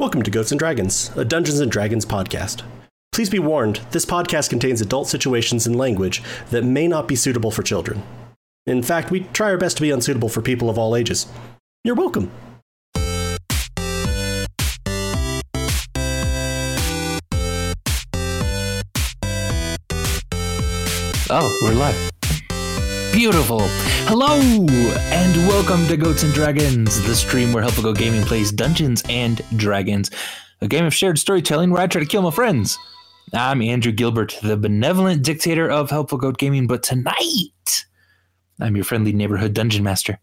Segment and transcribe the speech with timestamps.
[0.00, 2.62] Welcome to Goats and Dragons, a Dungeons and Dragons podcast.
[3.12, 7.50] Please be warned, this podcast contains adult situations and language that may not be suitable
[7.50, 8.02] for children.
[8.66, 11.26] In fact, we try our best to be unsuitable for people of all ages.
[11.84, 12.30] You're welcome.
[21.28, 22.19] Oh, we're live.
[23.20, 23.60] Beautiful.
[24.08, 29.02] Hello, and welcome to Goats and Dragons, the stream where Helpful Goat Gaming plays Dungeons
[29.10, 30.10] and Dragons,
[30.62, 32.78] a game of shared storytelling where I try to kill my friends.
[33.34, 37.84] I'm Andrew Gilbert, the benevolent dictator of Helpful Goat Gaming, but tonight
[38.58, 40.18] I'm your friendly neighborhood dungeon master.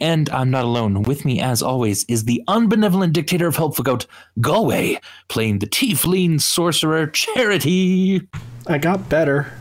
[0.00, 1.02] And I'm not alone.
[1.02, 4.06] With me, as always, is the unbenevolent dictator of Helpful Goat,
[4.40, 8.26] Galway, playing the Tiefling sorcerer Charity.
[8.66, 9.52] I got better.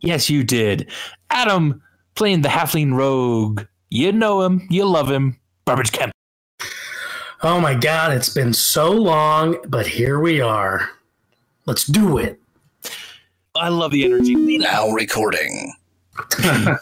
[0.00, 0.90] Yes, you did.
[1.30, 1.82] Adam
[2.14, 3.64] playing the halfling rogue.
[3.90, 5.38] You know him, you love him.
[5.64, 6.12] Burbage Kemp.
[7.42, 10.90] Oh my god, it's been so long, but here we are.
[11.66, 12.40] Let's do it.
[13.54, 14.34] I love the energy.
[14.58, 15.72] Now recording.
[16.40, 16.76] Sorry,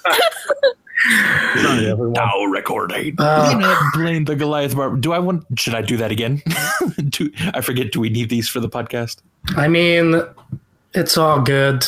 [1.90, 2.12] everyone.
[2.12, 3.14] Now recording.
[3.18, 5.00] Uh, Lena playing the Goliath Barb.
[5.00, 5.44] Do I want?
[5.58, 6.42] Should I do that again?
[7.10, 7.92] do, I forget.
[7.92, 9.18] Do we need these for the podcast?
[9.56, 10.22] I mean,
[10.94, 11.84] it's all good.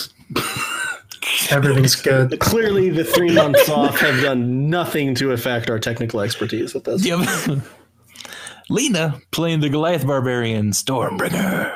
[1.50, 2.38] Everything's good.
[2.40, 7.04] Clearly, the three months off have done nothing to affect our technical expertise with this.
[7.04, 7.62] Yep.
[8.70, 11.74] Lena playing the Goliath Barbarian Stormbringer.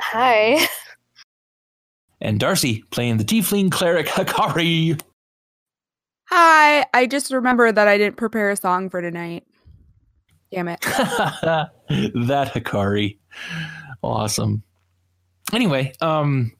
[0.00, 0.68] Hi.
[2.20, 5.00] And Darcy playing the Tiefling Cleric Hakari.
[6.28, 9.44] Hi, I just remember that I didn't prepare a song for tonight.
[10.50, 10.80] Damn it.
[10.80, 11.70] that
[12.54, 13.18] Hikari.
[14.02, 14.62] Awesome.
[15.52, 16.52] Anyway, um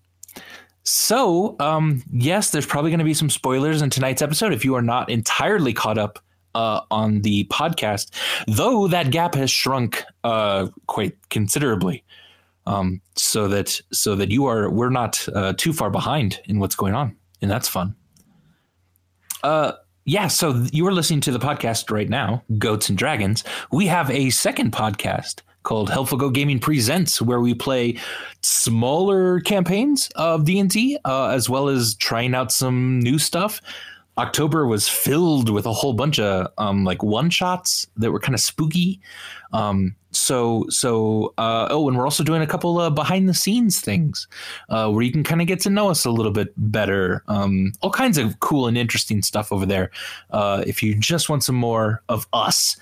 [0.85, 4.75] so um yes, there's probably going to be some spoilers in tonight's episode if you
[4.75, 6.19] are not entirely caught up
[6.55, 8.11] uh on the podcast,
[8.47, 12.05] though that gap has shrunk uh quite considerably.
[12.67, 16.77] Um so that so that you are we're not uh too far behind in what's
[16.77, 17.95] going on, and that's fun.
[19.43, 19.73] Uh
[20.07, 23.43] yeah, so you are listening to the podcast right now, Goats and Dragons.
[23.73, 27.99] We have a second podcast called Helpful Goat Gaming Presents, where we play
[28.43, 33.61] smaller campaigns of D and D, uh, as well as trying out some new stuff.
[34.17, 38.35] October was filled with a whole bunch of um, like one shots that were kind
[38.35, 39.01] of spooky.
[39.53, 43.81] Um, so so uh, oh, and we're also doing a couple of behind the scenes
[43.81, 44.29] things
[44.69, 47.25] uh, where you can kind of get to know us a little bit better.
[47.27, 49.91] Um, all kinds of cool and interesting stuff over there.
[50.31, 52.77] Uh, if you just want some more of us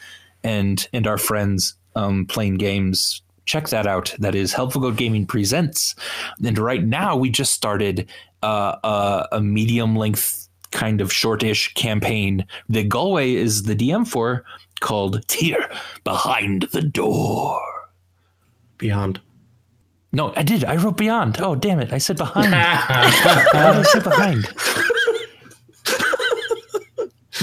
[0.44, 4.14] and and our friends um, playing games, check that out.
[4.18, 5.94] That is Helpful Goat Gaming Presents.
[6.44, 8.08] And right now we just started
[8.42, 14.44] uh, a, a medium length kind of shortish campaign that Galway is the DM for
[14.80, 15.70] called Tear
[16.04, 17.60] Behind the Door.
[18.78, 19.20] Beyond.
[20.14, 20.64] No, I did.
[20.64, 21.40] I wrote beyond.
[21.40, 21.92] Oh, damn it.
[21.92, 22.54] I said behind.
[22.54, 24.46] I say behind?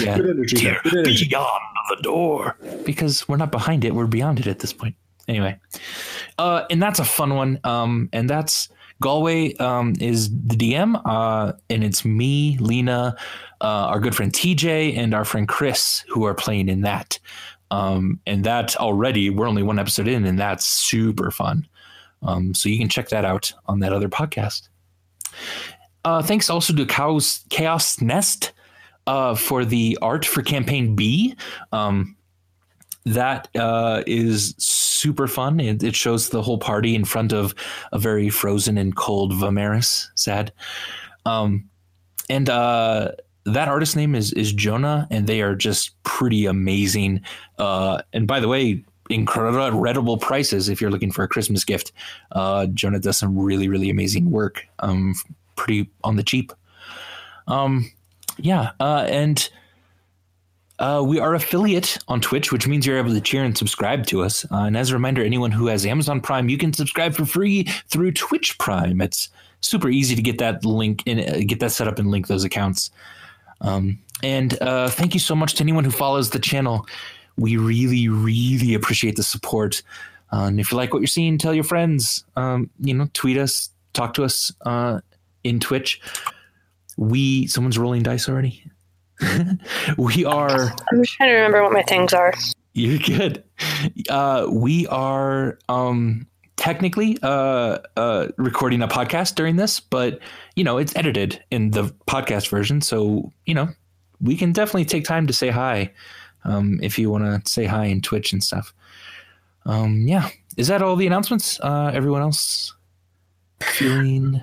[0.06, 0.18] yeah.
[0.18, 0.58] Good energy.
[0.58, 1.28] Tear Good energy.
[1.28, 2.58] beyond the door.
[2.86, 4.96] Because we're not behind it, we're beyond it at this point.
[5.28, 5.60] Anyway.
[6.38, 7.60] Uh, and that's a fun one.
[7.64, 8.70] Um, and that's
[9.02, 13.16] Galway um, is the DM, uh, and it's me, Lena,
[13.62, 17.18] uh, our good friend TJ, and our friend Chris who are playing in that.
[17.72, 21.68] Um, and that already, we're only one episode in, and that's super fun.
[22.24, 24.68] Um, so you can check that out on that other podcast.
[26.04, 28.52] Uh, thanks also to Chaos, Chaos Nest
[29.08, 31.36] uh, for the art for campaign B.
[31.72, 32.16] Um,
[33.06, 35.60] that uh, is super fun.
[35.60, 37.56] It, it shows the whole party in front of
[37.92, 40.08] a very frozen and cold Vimeris.
[40.16, 40.52] Sad.
[41.26, 41.70] Um,
[42.30, 43.14] and uh,
[43.46, 47.22] that artist name is is Jonah, and they are just pretty amazing.
[47.58, 51.92] Uh, and by the way, incredible prices if you're looking for a Christmas gift.
[52.34, 54.66] Uh, Jonah does some really really amazing work.
[54.80, 55.16] Um,
[55.56, 56.52] pretty on the cheap.
[57.48, 57.92] Um,
[58.42, 59.50] yeah, uh, and
[60.80, 64.24] uh, we are affiliate on Twitch, which means you're able to cheer and subscribe to
[64.24, 64.46] us.
[64.46, 67.64] Uh, and as a reminder, anyone who has Amazon Prime, you can subscribe for free
[67.90, 69.02] through Twitch Prime.
[69.02, 69.30] It's
[69.62, 72.46] super easy to get that link and uh, get that set up and link those
[72.46, 72.92] accounts.
[73.62, 76.86] Um, and uh, thank you so much to anyone who follows the channel.
[77.38, 79.82] We really, really appreciate the support.
[80.32, 82.24] Uh, and if you like what you're seeing, tell your friends.
[82.38, 84.54] Um, you know, tweet us, talk to us
[85.44, 86.02] in Twitch.
[87.00, 88.64] We someone's rolling dice already.
[89.98, 92.34] we are I'm trying to remember what my things are.
[92.74, 93.44] you're good.
[94.10, 100.20] Uh, we are um, technically uh, uh, recording a podcast during this, but
[100.56, 103.70] you know it's edited in the podcast version, so you know
[104.22, 105.92] we can definitely take time to say hi
[106.44, 108.74] um, if you want to say hi in Twitch and stuff.
[109.66, 110.30] Um, yeah.
[110.58, 111.60] Is that all the announcements?
[111.62, 112.74] Uh, everyone else
[113.62, 114.42] feeling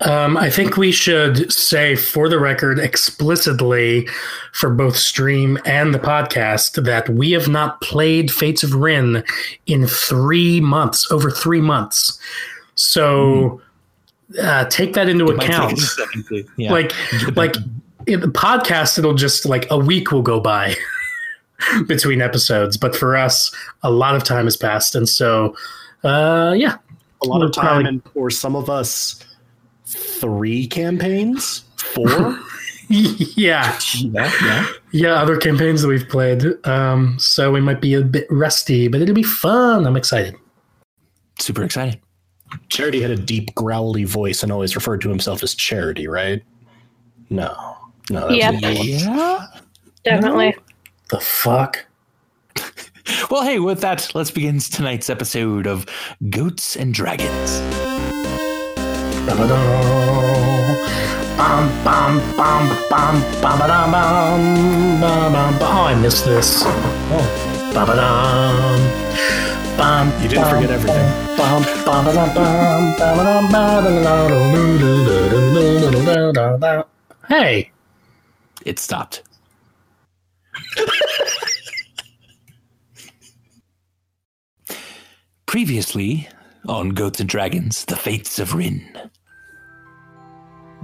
[0.00, 4.06] Um, I think we should say for the record explicitly
[4.52, 9.24] for both stream and the podcast that we have not played Fates of Rin
[9.66, 12.16] in three months, over three months.
[12.76, 13.60] So
[14.40, 15.78] uh, take that into It might take account.
[15.78, 16.70] a second yeah.
[16.70, 16.92] Like,
[17.36, 17.56] like
[18.06, 20.76] in the podcast, it'll just like a week will go by
[21.88, 23.52] between episodes, but for us,
[23.82, 25.56] a lot of time has passed, and so
[26.04, 26.76] uh, yeah,
[27.22, 29.24] A lot We'll of time, probably- and for some of us,
[29.94, 32.38] three campaigns, four.
[32.88, 33.78] yeah.
[33.96, 34.66] yeah, yeah.
[34.92, 36.44] Yeah, other campaigns that we've played.
[36.66, 39.86] Um, so we might be a bit rusty, but it'll be fun.
[39.86, 40.34] I'm excited.
[41.38, 42.00] Super excited.
[42.68, 46.42] Charity had a deep, growly voice and always referred to himself as Charity, right?
[47.30, 47.54] No,
[48.10, 48.28] no.
[48.28, 48.62] That's Yep.
[48.64, 48.74] a.
[48.74, 49.46] Yeah.
[50.04, 50.56] Definitely.
[51.10, 51.84] The fuck?
[53.30, 55.86] Well, hey, with that, let's begin tonight's episode of
[56.28, 57.87] Goats and Dragons.
[65.60, 66.62] Oh, I missed this.
[66.64, 67.44] Oh.
[70.22, 71.08] You didn't forget everything.
[77.28, 77.70] Hey.
[78.64, 79.22] It stopped.
[85.46, 86.28] Previously
[86.66, 89.10] on Goats and Dragons, The Fates of Rin.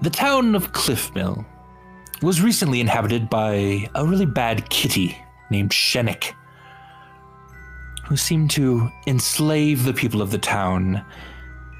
[0.02, 1.44] The town of Cliffmill
[2.22, 5.16] was recently inhabited by a really bad kitty
[5.50, 6.32] named Shenik,
[8.04, 11.04] who seemed to enslave the people of the town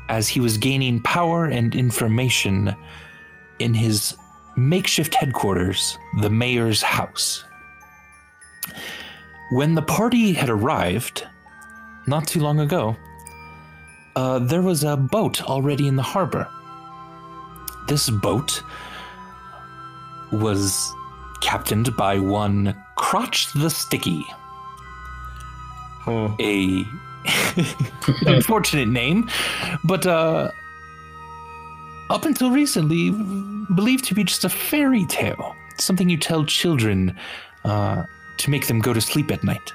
[0.08, 2.74] as he was gaining power and information
[3.58, 4.16] in his
[4.56, 7.44] makeshift headquarters, the mayor's house.
[9.52, 11.26] When the party had arrived,
[12.06, 12.96] not too long ago,
[14.16, 16.48] uh, there was a boat already in the harbor.
[17.86, 18.62] This boat
[20.32, 20.92] was
[21.40, 24.24] captained by one Crotch the Sticky,
[26.04, 26.26] Hmm.
[26.38, 26.84] a
[28.26, 29.28] unfortunate name,
[29.84, 30.50] but uh,
[32.10, 33.10] up until recently
[33.74, 37.16] believed to be just a fairy tale, something you tell children
[37.64, 38.04] uh,
[38.36, 39.72] to make them go to sleep at night.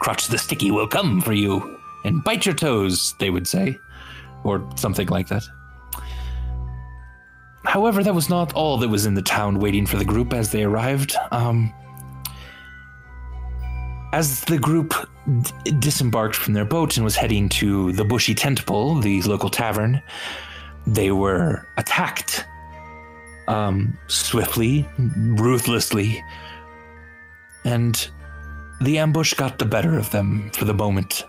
[0.00, 3.78] Crotch the Sticky will come for you and bite your toes, they would say,
[4.44, 5.44] or something like that.
[7.68, 10.50] However, that was not all that was in the town waiting for the group as
[10.50, 11.14] they arrived.
[11.30, 11.70] Um,
[14.14, 14.94] as the group
[15.42, 19.50] d- disembarked from their boat and was heading to the Bushy Tent Pole, the local
[19.50, 20.02] tavern,
[20.86, 22.46] they were attacked
[23.48, 26.24] um, swiftly, ruthlessly,
[27.66, 28.08] and
[28.80, 31.22] the ambush got the better of them for the moment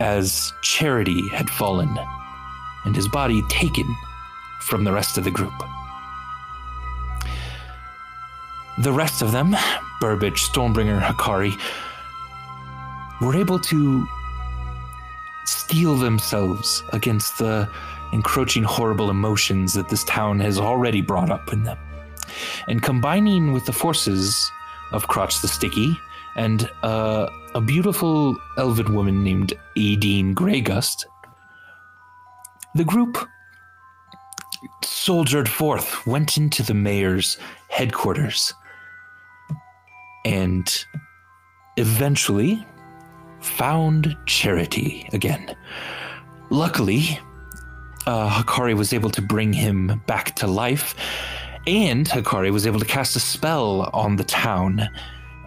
[0.00, 1.96] as Charity had fallen
[2.84, 3.86] and his body taken
[4.60, 5.52] from the rest of the group.
[8.78, 9.56] The rest of them,
[10.00, 11.58] Burbage, Stormbringer, Hakari,
[13.20, 14.06] were able to
[15.44, 17.68] steel themselves against the
[18.12, 21.78] encroaching horrible emotions that this town has already brought up in them.
[22.68, 24.50] And combining with the forces
[24.92, 25.96] of Crotch the Sticky
[26.36, 31.04] and uh, a beautiful elven woman named Aideen Greygust,
[32.74, 33.18] the group
[34.84, 37.38] soldiered forth, went into the mayor's
[37.68, 38.54] headquarters,
[40.24, 40.84] and
[41.76, 42.64] eventually
[43.40, 45.56] found Charity again.
[46.50, 47.18] Luckily,
[48.06, 50.94] uh, Hakari was able to bring him back to life,
[51.66, 54.88] and Hakari was able to cast a spell on the town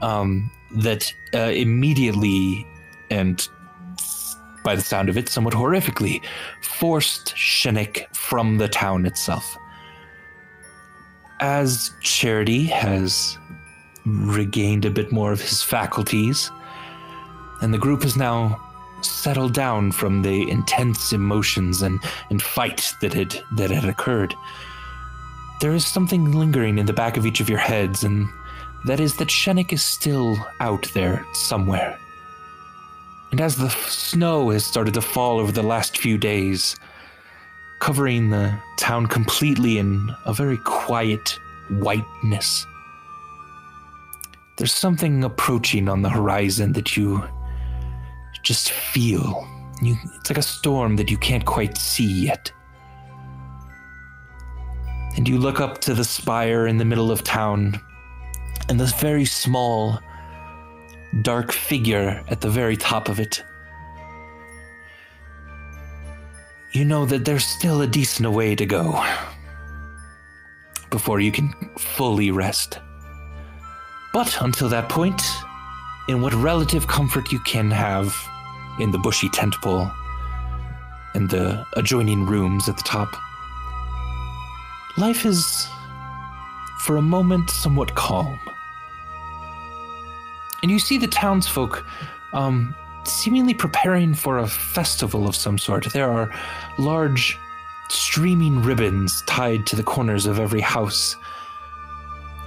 [0.01, 2.65] um, that uh, immediately
[3.09, 3.47] and
[4.63, 6.21] by the sound of it, somewhat horrifically,
[6.61, 9.57] forced Shenik from the town itself.
[11.39, 13.37] As Charity has
[14.05, 16.51] regained a bit more of his faculties,
[17.61, 18.59] and the group has now
[19.01, 24.33] settled down from the intense emotions and, and fight that had that had occurred.
[25.61, 28.27] There is something lingering in the back of each of your heads, and
[28.85, 31.97] that is that Shenik is still out there somewhere.
[33.33, 36.75] And as the snow has started to fall over the last few days,
[37.79, 41.39] covering the town completely in a very quiet
[41.71, 42.67] whiteness,
[44.57, 47.27] there's something approaching on the horizon that you
[48.43, 49.47] just feel.
[49.81, 52.51] You, it's like a storm that you can't quite see yet.
[55.17, 57.81] And you look up to the spire in the middle of town,
[58.69, 59.99] and this very small
[61.21, 63.43] dark figure at the very top of it.
[66.71, 69.05] You know that there's still a decent way to go
[70.89, 72.79] before you can fully rest.
[74.11, 75.21] But until that point,
[76.07, 78.15] in what relative comfort you can have
[78.79, 79.89] in the bushy tent pole
[81.13, 83.15] and the adjoining rooms at the top,
[84.97, 85.67] life is,
[86.81, 88.39] for a moment, somewhat calm.
[90.63, 91.85] And you see the townsfolk
[92.31, 92.73] um,
[93.05, 95.91] seemingly preparing for a festival of some sort.
[95.91, 96.33] There are
[96.79, 97.37] large
[97.89, 101.15] streaming ribbons tied to the corners of every house.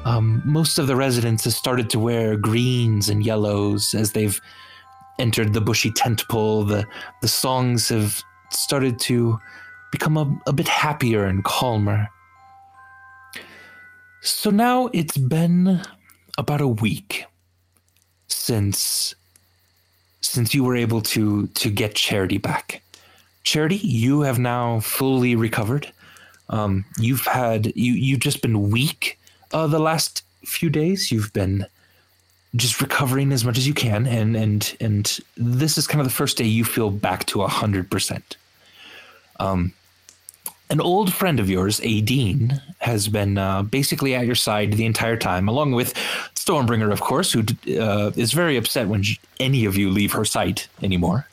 [0.07, 4.41] Um, most of the residents have started to wear greens and yellows as they've
[5.19, 6.65] entered the bushy tent pole.
[6.65, 6.87] The,
[7.21, 9.39] the songs have started to
[9.93, 12.09] become a, a bit happier and calmer.
[14.23, 15.83] So now it's been
[16.39, 17.27] about a week
[18.29, 19.15] since
[20.21, 22.83] since you were able to to get Charity back.
[23.45, 25.93] Charity, you have now fully recovered.
[26.49, 29.19] Um, you've had you you've just been weak
[29.53, 31.11] uh, the last few days.
[31.11, 31.67] You've been
[32.55, 36.13] just recovering as much as you can, and and and this is kind of the
[36.13, 38.37] first day you feel back to a hundred percent.
[39.39, 39.73] Um,
[40.69, 45.17] an old friend of yours, Adine, has been uh, basically at your side the entire
[45.17, 45.95] time, along with
[46.35, 47.45] Stormbringer, of course, who
[47.81, 49.05] uh, is very upset when
[49.39, 51.29] any of you leave her sight anymore.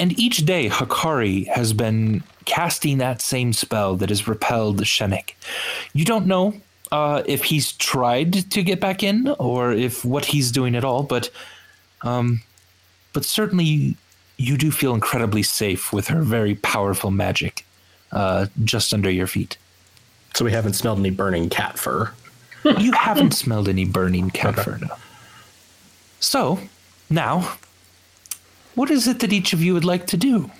[0.00, 5.34] And each day, Hakari has been casting that same spell that has repelled Shenik.
[5.92, 6.54] You don't know
[6.92, 11.02] uh, if he's tried to get back in or if what he's doing at all,
[11.02, 11.30] but
[12.02, 12.42] um,
[13.12, 13.96] but certainly
[14.36, 17.64] you do feel incredibly safe with her very powerful magic
[18.12, 19.56] uh, just under your feet.
[20.34, 22.12] So we haven't smelled any burning cat fur.
[22.78, 24.94] you haven't smelled any burning cat fur, no.
[26.20, 26.58] So,
[27.08, 27.56] now,
[28.74, 30.50] what is it that each of you would like to do?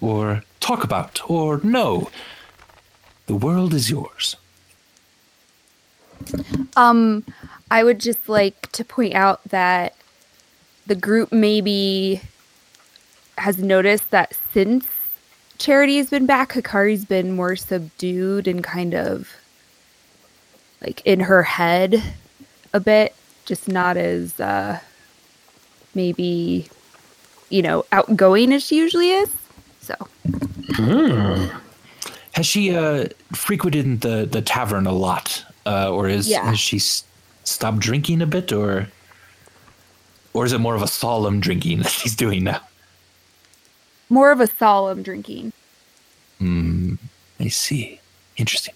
[0.00, 1.20] Or talk about?
[1.30, 2.10] Or know?
[3.26, 4.36] The world is yours.
[6.76, 7.24] Um,
[7.70, 9.94] I would just like to point out that
[10.86, 12.20] the group maybe
[13.38, 14.86] has noticed that since
[15.58, 19.28] Charity has been back, Hikari's been more subdued and kind of
[20.82, 22.02] like in her head
[22.74, 23.14] a bit,
[23.46, 24.78] just not as uh
[25.94, 26.68] maybe
[27.48, 29.30] you know, outgoing as she usually is.
[29.80, 29.94] So
[32.32, 35.44] Has she uh, frequented the, the tavern a lot?
[35.64, 36.44] Uh, or is, Yeah.
[36.44, 37.04] has she s-
[37.44, 38.52] stopped drinking a bit?
[38.52, 38.88] Or,
[40.34, 42.60] or is it more of a solemn drinking that she's doing now?
[44.08, 45.52] More of a solemn drinking.
[46.40, 48.00] I see.
[48.36, 48.74] Interesting.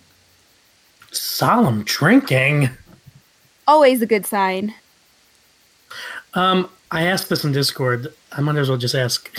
[1.12, 2.70] Solemn drinking.
[3.66, 4.74] Always a good sign.
[6.34, 8.12] Um, I asked this in Discord.
[8.32, 9.30] I might as well just ask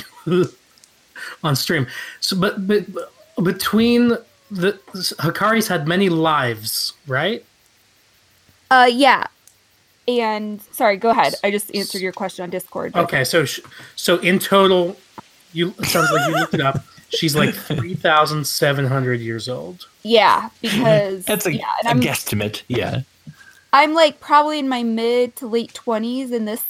[1.43, 1.87] on stream.
[2.19, 3.11] So, but, but but
[3.43, 4.17] between
[4.49, 4.77] the
[5.19, 7.43] Hakari's had many lives, right?
[8.69, 9.27] Uh yeah.
[10.07, 11.35] And sorry, go ahead.
[11.43, 12.93] I just answered your question on Discord.
[12.93, 13.59] but- Okay, so sh-
[13.95, 14.97] so in total,
[15.53, 16.83] you it sounds like you looked it up.
[17.09, 19.87] She's like three thousand seven hundred years old.
[20.03, 22.63] Yeah, because That's a, yeah, a and I'm guesstimate.
[22.67, 23.01] Yeah.
[23.73, 26.63] I'm like probably in my mid to late twenties in this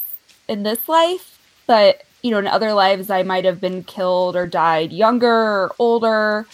[0.48, 4.46] in this life, but you know, in other lives I might have been killed or
[4.46, 6.46] died younger or older.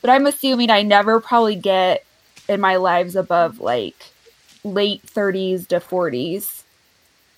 [0.00, 2.04] But I'm assuming I never probably get
[2.48, 4.10] in my lives above like
[4.64, 6.64] late thirties to forties,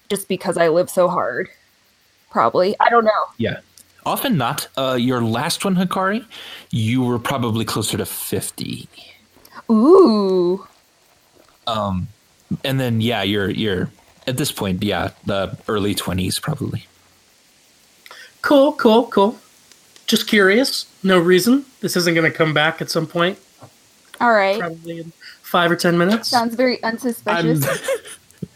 [0.08, 1.48] just because I live so hard.
[2.30, 3.24] Probably, I don't know.
[3.38, 3.60] Yeah.
[4.06, 4.68] Often not.
[4.78, 6.24] Uh, your last one, Hikari,
[6.70, 8.88] you were probably closer to 50.
[9.68, 10.66] Ooh,
[11.66, 12.06] Um,
[12.64, 13.90] and then, yeah, you're, you're
[14.28, 16.86] at this point, yeah, the early 20s probably.
[18.42, 19.36] Cool, cool, cool.
[20.06, 20.86] Just curious.
[21.02, 21.64] No reason.
[21.80, 23.38] This isn't going to come back at some point.
[24.20, 24.60] all right.
[24.60, 26.28] Probably in five or ten minutes.
[26.28, 27.66] Sounds very unsuspicious.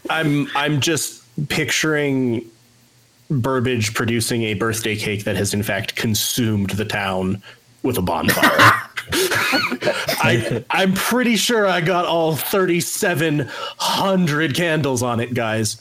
[0.09, 2.49] I'm I'm just picturing
[3.31, 7.43] Burbage producing a birthday cake that has in fact consumed the town
[7.83, 8.49] with a bonfire.
[10.23, 15.81] I I'm pretty sure I got all 3700 candles on it, guys.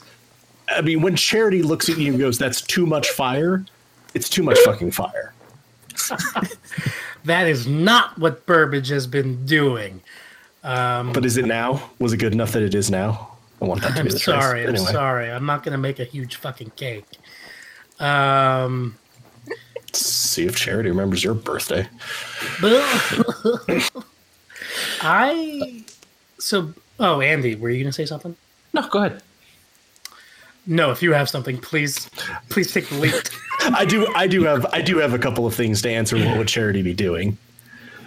[0.68, 3.64] I mean, when Charity looks at you and goes, "That's too much fire,"
[4.14, 5.32] it's too much fucking fire.
[7.24, 10.00] That is not what Burbage has been doing.
[10.64, 11.82] Um, But is it now?
[11.98, 13.36] Was it good enough that it is now?
[13.60, 14.62] I want that to I'm be the sorry.
[14.62, 14.68] choice.
[14.70, 15.30] I'm Anyway, sorry.
[15.30, 17.04] I'm not going to make a huge fucking cake.
[18.00, 18.96] Um,
[19.46, 21.86] let's see if Charity remembers your birthday.
[25.02, 25.84] I
[26.38, 28.34] so oh Andy, were you going to say something?
[28.72, 29.22] No, go ahead.
[30.66, 32.08] No, if you have something, please,
[32.48, 33.30] please take the lead.
[33.60, 34.06] I do.
[34.14, 34.66] I do have.
[34.72, 36.16] I do have a couple of things to answer.
[36.16, 37.36] What would charity be doing?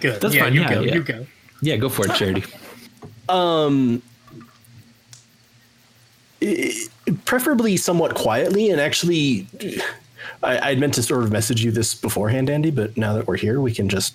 [0.00, 0.20] Good.
[0.20, 0.80] That's yeah, fine, You yeah, go.
[0.80, 0.94] yeah.
[0.94, 1.26] You go.
[1.60, 2.44] Yeah, go for it, Charity.
[7.24, 9.46] preferably somewhat quietly and actually
[10.42, 13.36] I, I meant to sort of message you this beforehand andy but now that we're
[13.36, 14.14] here we can just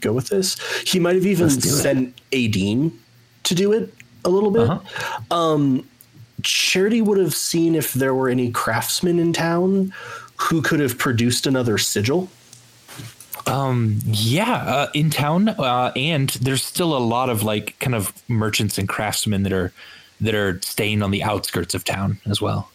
[0.00, 0.56] go with this
[0.86, 1.72] he might have even Let's do it.
[1.72, 2.92] sent adine
[3.44, 3.92] to do it
[4.24, 5.78] a little bit Uh-huh.
[6.42, 9.92] charity would have seen if there were any craftsmen in town
[10.36, 12.28] who could have produced another sigil
[14.04, 18.76] Yeah, uh, in town, uh, and there's still a lot of like kind of merchants
[18.78, 19.72] and craftsmen that are
[20.20, 22.70] that are staying on the outskirts of town as well.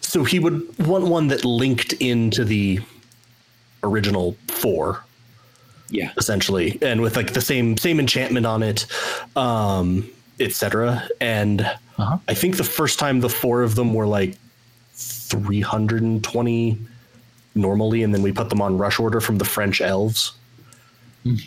[0.00, 2.80] so he would want one that linked into the
[3.84, 5.02] original four
[5.90, 8.86] Yeah, essentially and with like the same same enchantment on it
[9.36, 10.08] um
[10.40, 11.60] etc and
[11.98, 12.18] Uh-huh.
[12.28, 14.36] i think the first time the four of them were like
[14.94, 16.78] 320
[17.54, 20.32] normally and then we put them on rush order from the french elves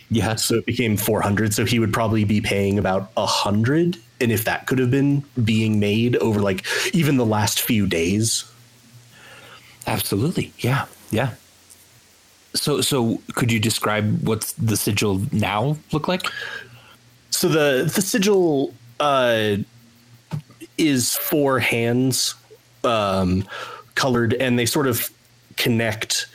[0.09, 0.35] yeah.
[0.35, 4.45] so it became 400 so he would probably be paying about a hundred and if
[4.45, 8.45] that could have been being made over like even the last few days
[9.87, 10.51] Absolutely.
[10.59, 10.85] Yeah.
[11.11, 11.31] Yeah.
[12.53, 16.25] So so could you describe what's the sigil now look like?
[17.29, 19.57] So the the sigil uh,
[20.77, 22.33] is four hands
[22.83, 23.45] um,
[23.95, 25.09] colored, and they sort of
[25.57, 26.27] connect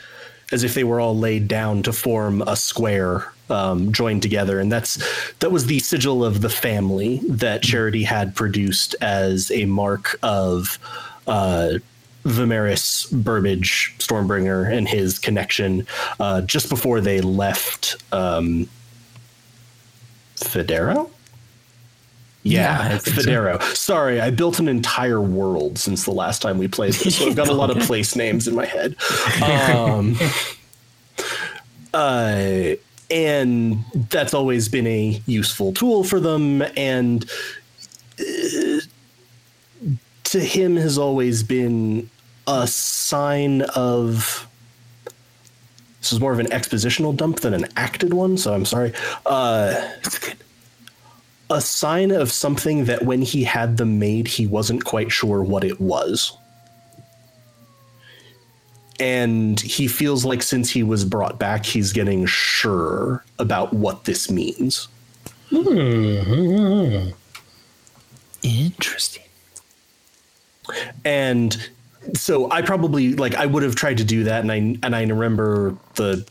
[0.51, 4.71] as if they were all laid down to form a square um, joined together, and
[4.71, 4.97] that's
[5.39, 10.79] that was the sigil of the family that Charity had produced as a mark of.
[11.27, 11.79] Uh,
[12.23, 15.87] Vimeris Burbage Stormbringer and his connection
[16.19, 18.69] uh, just before they left um,
[20.35, 21.10] Federo?
[22.43, 23.59] Yeah, Yeah, think so.
[23.73, 27.35] Sorry, I built an entire world since the last time we played this, so I've
[27.35, 28.95] got a lot of place names in my head.
[29.41, 30.17] Um,
[31.93, 32.75] uh,
[33.09, 37.29] and that's always been a useful tool for them, and
[38.19, 38.79] uh,
[40.23, 42.09] to him has always been
[42.47, 44.47] a sign of.
[45.99, 48.93] This is more of an expositional dump than an acted one, so I'm sorry.
[49.25, 49.91] Uh,
[51.51, 55.63] a sign of something that when he had them made, he wasn't quite sure what
[55.63, 56.35] it was.
[58.99, 64.31] And he feels like since he was brought back, he's getting sure about what this
[64.31, 64.87] means.
[65.49, 67.09] Hmm.
[68.43, 69.23] Interesting.
[71.03, 71.69] and
[72.13, 75.03] so I probably like I would have tried to do that, and I and I
[75.03, 76.25] remember the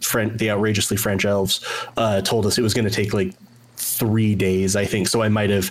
[0.00, 1.64] friend, the outrageously French elves
[1.96, 3.34] uh, told us it was going to take like
[3.82, 5.08] three days, I think.
[5.08, 5.70] So I might have,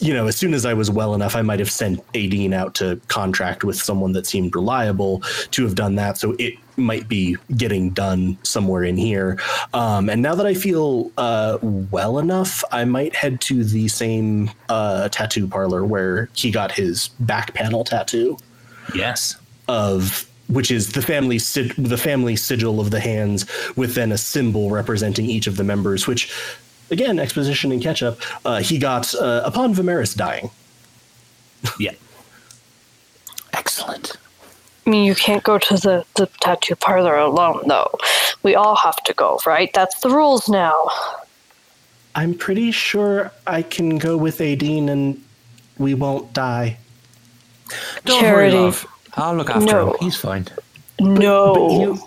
[0.00, 2.74] you know, as soon as I was well enough, I might have sent Adine out
[2.76, 5.20] to contract with someone that seemed reliable
[5.50, 6.18] to have done that.
[6.18, 9.38] So it might be getting done somewhere in here.
[9.74, 14.50] Um, and now that I feel uh, well enough, I might head to the same
[14.68, 18.38] uh, tattoo parlor where he got his back panel tattoo
[18.94, 19.36] Yes.
[19.68, 23.46] of which is the family sig- the family sigil of the hands
[23.76, 26.32] with then a symbol representing each of the members which
[26.90, 30.50] again exposition and catch up uh, he got uh, upon Vimeris dying
[31.78, 31.92] Yeah.
[33.52, 34.16] Excellent.
[34.86, 37.90] I mean, you can't go to the, the tattoo parlor alone, though.
[38.42, 39.70] We all have to go, right?
[39.74, 40.74] That's the rules now.
[42.16, 45.22] i'm pretty sure i can go with Adine and
[45.78, 46.76] we won't die
[48.04, 48.56] Don't Charity.
[48.56, 48.86] worry, love.
[49.14, 49.90] I'll look after No.
[49.92, 49.96] him.
[50.00, 50.46] He's fine.
[51.00, 51.54] No.
[51.54, 51.98] but you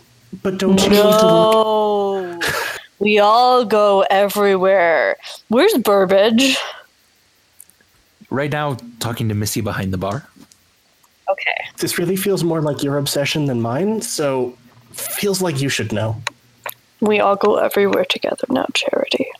[0.44, 2.40] but don't you need to look no.
[3.00, 5.18] we all go everywhere.
[5.50, 6.58] Where's Burbage?
[8.30, 10.28] Right now, talking to Missy behind the bar.
[11.30, 11.66] Okay.
[11.78, 14.56] this really feels more like your obsession than mine so
[14.92, 16.22] feels like you should know
[17.00, 19.32] We all go everywhere together now, Charity.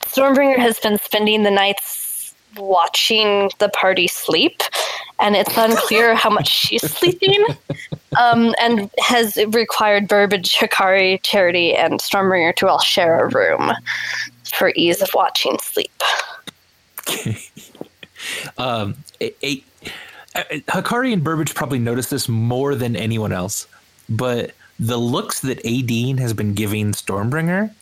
[0.00, 2.11] Stormbringer has been spending the nights
[2.56, 4.62] watching the party sleep,
[5.20, 7.44] and it's unclear how much she's sleeping,
[8.18, 13.72] um, and has required Burbage, Hikari, Charity, and Stormbringer to all share a room
[14.52, 16.02] for ease of watching sleep.
[18.56, 19.64] Um, a, a,
[20.36, 23.66] a- Hikari and Burbage probably noticed this more than anyone else,
[24.08, 27.72] but the looks that Adine has been giving Stormbringer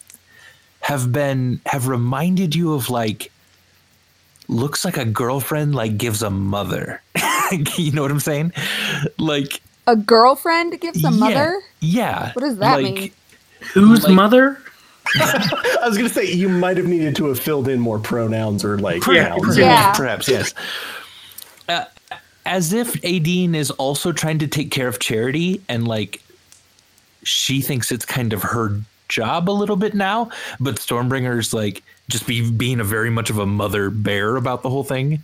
[0.81, 3.31] have been have reminded you of like
[4.51, 7.01] looks like a girlfriend like gives a mother.
[7.77, 8.53] you know what I'm saying?
[9.19, 11.61] Like A girlfriend gives a yeah, mother?
[11.81, 12.33] Yeah.
[12.33, 13.13] What does that like, mean?
[13.73, 14.61] Whose Like- mother?
[15.17, 18.79] I was gonna say you might have needed to have filled in more pronouns or
[18.79, 19.57] like Yeah, nouns.
[19.57, 19.93] Yeah.
[19.93, 20.55] Perhaps yes.
[21.69, 21.85] Uh,
[22.47, 26.23] as if Adine is also trying to take care of Charity and like
[27.25, 28.81] she thinks it's kind of her
[29.11, 33.39] job a little bit now, but Stormbringer's like just be being a very much of
[33.39, 35.23] a mother bear about the whole thing.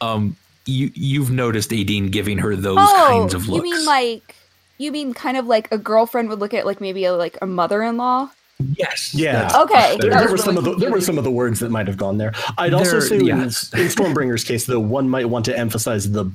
[0.00, 3.66] Um you you've noticed Adine giving her those oh, kinds of looks.
[3.66, 4.36] you mean like
[4.78, 7.46] you mean kind of like a girlfriend would look at like maybe a, like a
[7.46, 8.28] mother-in-law?
[8.76, 9.12] yes.
[9.14, 9.32] Yeah.
[9.32, 11.58] that's- Okay, There, there were was some of the there were some of the words
[11.60, 12.32] that might have gone there.
[12.58, 13.48] I'd also There- say in, in.
[13.48, 16.30] Stormbringer's case, though, one might want to emphasize the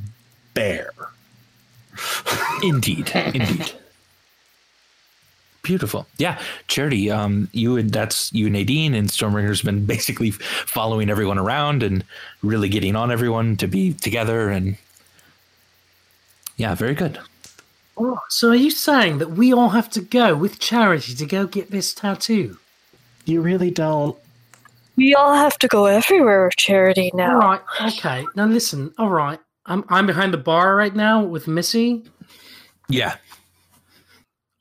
[0.53, 0.91] bear.
[2.63, 3.71] Indeed, indeed.
[5.67, 6.07] Beautiful.
[6.17, 7.11] Yeah, Charity.
[7.11, 12.05] Um, you and that's you and Nadine and Stormbringer's been basically following everyone around and
[12.41, 14.77] really getting on everyone to be together and
[16.55, 17.19] yeah, very good.
[17.97, 21.45] Oh, so are you saying that we all have to go with charity to go
[21.45, 22.57] get this tattoo?
[23.25, 24.17] You really don't.
[24.95, 27.33] We all have to go everywhere with charity now.
[27.33, 28.25] All right, okay.
[28.37, 29.39] Now listen, all right.
[29.65, 32.03] I'm I'm behind the bar right now with Missy.
[32.87, 33.17] Yeah,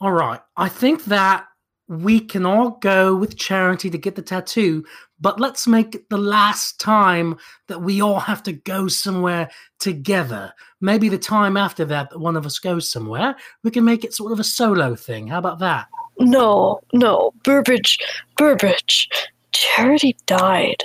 [0.01, 0.41] All right.
[0.57, 1.47] I think that
[1.89, 4.85] we can all go with charity to get the tattoo,
[5.21, 7.37] but let's make it the last time
[7.69, 10.53] that we all have to go somewhere together.
[10.81, 14.15] Maybe the time after that, that one of us goes somewhere, we can make it
[14.15, 15.29] sort of a solo thing.
[15.29, 15.87] How about that?
[16.19, 17.99] No, no, Burbage,
[18.37, 19.09] Burbage.
[19.53, 20.83] Charity died.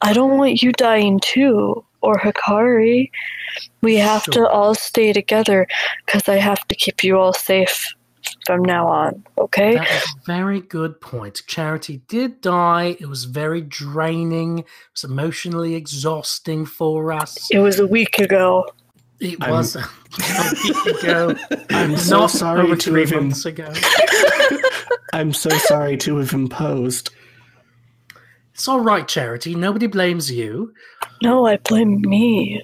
[0.00, 3.10] I don't want you dying too, or Hikari.
[3.82, 4.34] We have Sure.
[4.34, 5.68] to all stay together
[6.04, 7.94] because I have to keep you all safe
[8.46, 9.74] from now on, okay?
[9.76, 11.42] That is a very good point.
[11.46, 12.96] Charity did die.
[13.00, 14.60] It was very draining.
[14.60, 17.48] It was emotionally exhausting for us.
[17.50, 18.66] It was a week ago.
[19.20, 19.88] It I'm- was a
[20.64, 21.34] week ago.
[21.70, 23.72] I'm so Not sorry over to three have im- months ago.
[25.12, 27.10] I'm so sorry to have imposed.
[28.54, 29.54] It's all right, Charity.
[29.54, 30.72] Nobody blames you.
[31.22, 32.60] No, I blame me.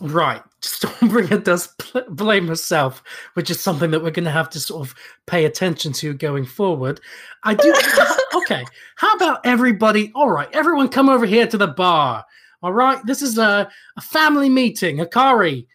[0.00, 0.42] Right.
[0.62, 3.02] Stormbringer does pl- blame herself,
[3.34, 4.94] which is something that we're going to have to sort of
[5.26, 7.00] pay attention to going forward.
[7.42, 7.74] I do.
[8.42, 8.64] okay.
[8.96, 10.12] How about everybody?
[10.14, 10.48] All right.
[10.52, 12.24] Everyone come over here to the bar.
[12.62, 13.04] All right.
[13.06, 14.98] This is a, a family meeting.
[14.98, 15.66] Akari,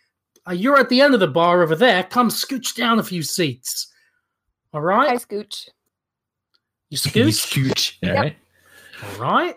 [0.48, 2.04] uh, you're at the end of the bar over there.
[2.04, 3.88] Come scooch down a few seats.
[4.74, 5.10] All right.
[5.10, 5.68] Hi, Scooch.
[6.90, 7.34] You You scooch.
[7.72, 7.94] scooch.
[8.04, 8.24] All Yep.
[8.24, 8.38] right.
[9.04, 9.56] All right.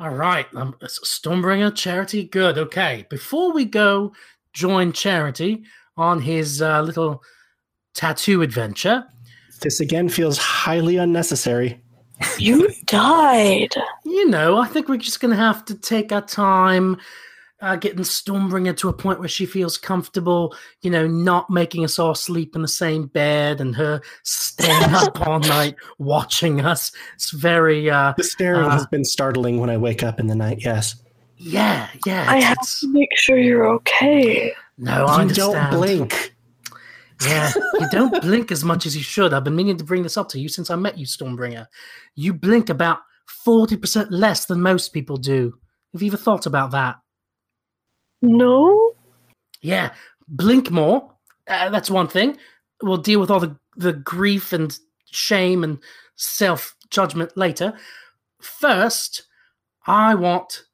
[0.00, 0.46] All right.
[0.54, 2.56] Um, Stormbringer, Charity, good.
[2.56, 3.06] Okay.
[3.10, 4.12] Before we go
[4.54, 5.62] join Charity
[5.98, 7.22] on his uh, little
[7.94, 9.04] tattoo adventure,
[9.60, 11.82] This again feels highly unnecessary.
[12.38, 13.74] You died.
[14.06, 16.96] you know, I think we're just going to have to take our time
[17.60, 21.98] uh, getting Stormbringer to a point where she feels comfortable, you know, not making us
[21.98, 26.92] all sleep in the same bed and her staying up all night watching us.
[27.14, 30.34] It's very, uh, The staring Uh, has been startling when I wake up in the
[30.34, 30.58] night.
[30.64, 30.96] Yes.
[31.36, 32.26] yeah, yeah.
[32.28, 34.52] I have to make sure you're okay.
[34.78, 36.34] no, I you don't blink.
[37.22, 39.34] Yeah, you don't blink as much as you should.
[39.34, 41.66] I've been meaning to bring this up to you since I met you, Stormbringer.
[42.14, 43.00] You blink about
[43.46, 45.54] 40% less than most people do.
[45.92, 46.96] Have you ever thought about that?
[48.22, 48.92] No?
[49.62, 49.92] Yeah,
[50.28, 51.12] blink more.
[51.48, 52.38] Uh, that's one thing.
[52.82, 54.76] We'll deal with all the, the grief and
[55.10, 55.78] shame and
[56.16, 57.74] self judgment later.
[58.40, 59.24] First,
[59.86, 60.64] I want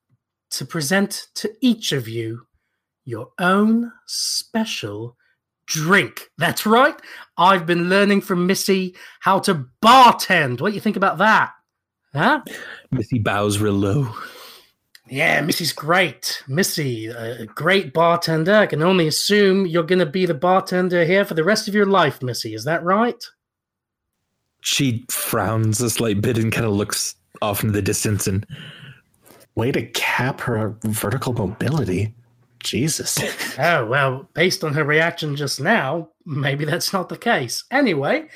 [0.50, 2.46] to present to each of you
[3.04, 5.16] your own special
[5.66, 6.30] drink.
[6.38, 7.00] That's right.
[7.36, 10.60] I've been learning from Missy how to bartend.
[10.60, 11.52] What do you think about that?
[12.12, 12.42] Huh?
[12.90, 14.14] Missy bows real low.
[15.08, 16.42] Yeah, Missy's great.
[16.48, 18.54] Missy, a great bartender.
[18.54, 21.74] I can only assume you're going to be the bartender here for the rest of
[21.74, 22.54] your life, Missy.
[22.54, 23.24] Is that right?
[24.62, 28.44] She frowns a slight bit and kind of looks off into the distance and
[29.56, 32.14] Way to cap her vertical mobility.
[32.60, 33.18] Jesus.
[33.58, 37.64] Oh, well, based on her reaction just now, maybe that's not the case.
[37.70, 38.28] Anyway,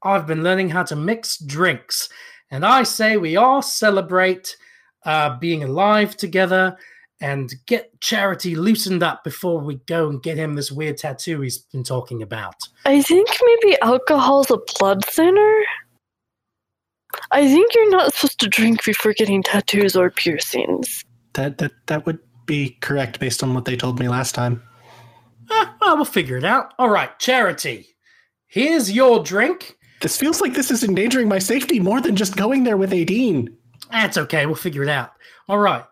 [0.00, 2.08] I've been learning how to mix drinks,
[2.52, 4.56] and I say we all celebrate
[5.04, 6.76] uh, being alive together
[7.20, 11.58] and get Charity loosened up before we go and get him this weird tattoo he's
[11.58, 12.54] been talking about.
[12.86, 15.62] I think maybe alcohol's a blood thinner.
[17.30, 21.04] I think you're not supposed to drink before getting tattoos or piercings.
[21.34, 24.62] That that that would be correct based on what they told me last time.
[25.50, 26.72] Ah, well, we'll figure it out.
[26.78, 27.88] All right, Charity,
[28.46, 29.76] here's your drink.
[30.00, 33.54] This feels like this is endangering my safety more than just going there with Adine.
[33.90, 34.46] That's okay.
[34.46, 35.12] We'll figure it out.
[35.48, 35.84] All right.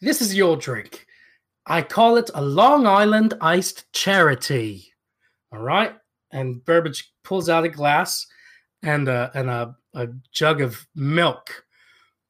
[0.00, 1.06] This is your drink.
[1.66, 4.92] I call it a Long Island iced charity.
[5.52, 5.94] All right.
[6.32, 8.26] And Burbage pulls out a glass
[8.82, 11.64] and a, and a, a jug of milk.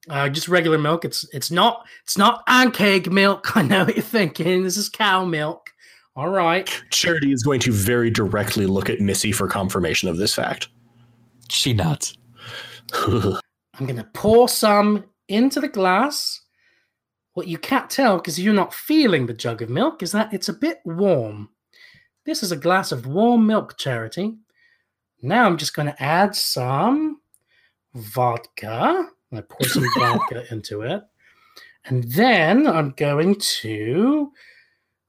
[0.09, 1.05] Uh, just regular milk.
[1.05, 3.57] It's it's not it's not pancake milk.
[3.57, 4.63] I know what you're thinking.
[4.63, 5.71] This is cow milk.
[6.15, 6.71] All right.
[6.91, 10.69] Charity is going to very directly look at Missy for confirmation of this fact.
[11.51, 12.17] She nods.
[12.95, 13.41] I'm
[13.81, 16.43] going to pour some into the glass.
[17.35, 20.49] What you can't tell because you're not feeling the jug of milk is that it's
[20.49, 21.51] a bit warm.
[22.25, 24.37] This is a glass of warm milk, Charity.
[25.23, 27.21] Now I'm just going to add some
[27.95, 29.09] vodka.
[29.33, 31.03] I pour some vodka into it.
[31.85, 34.33] And then I'm going to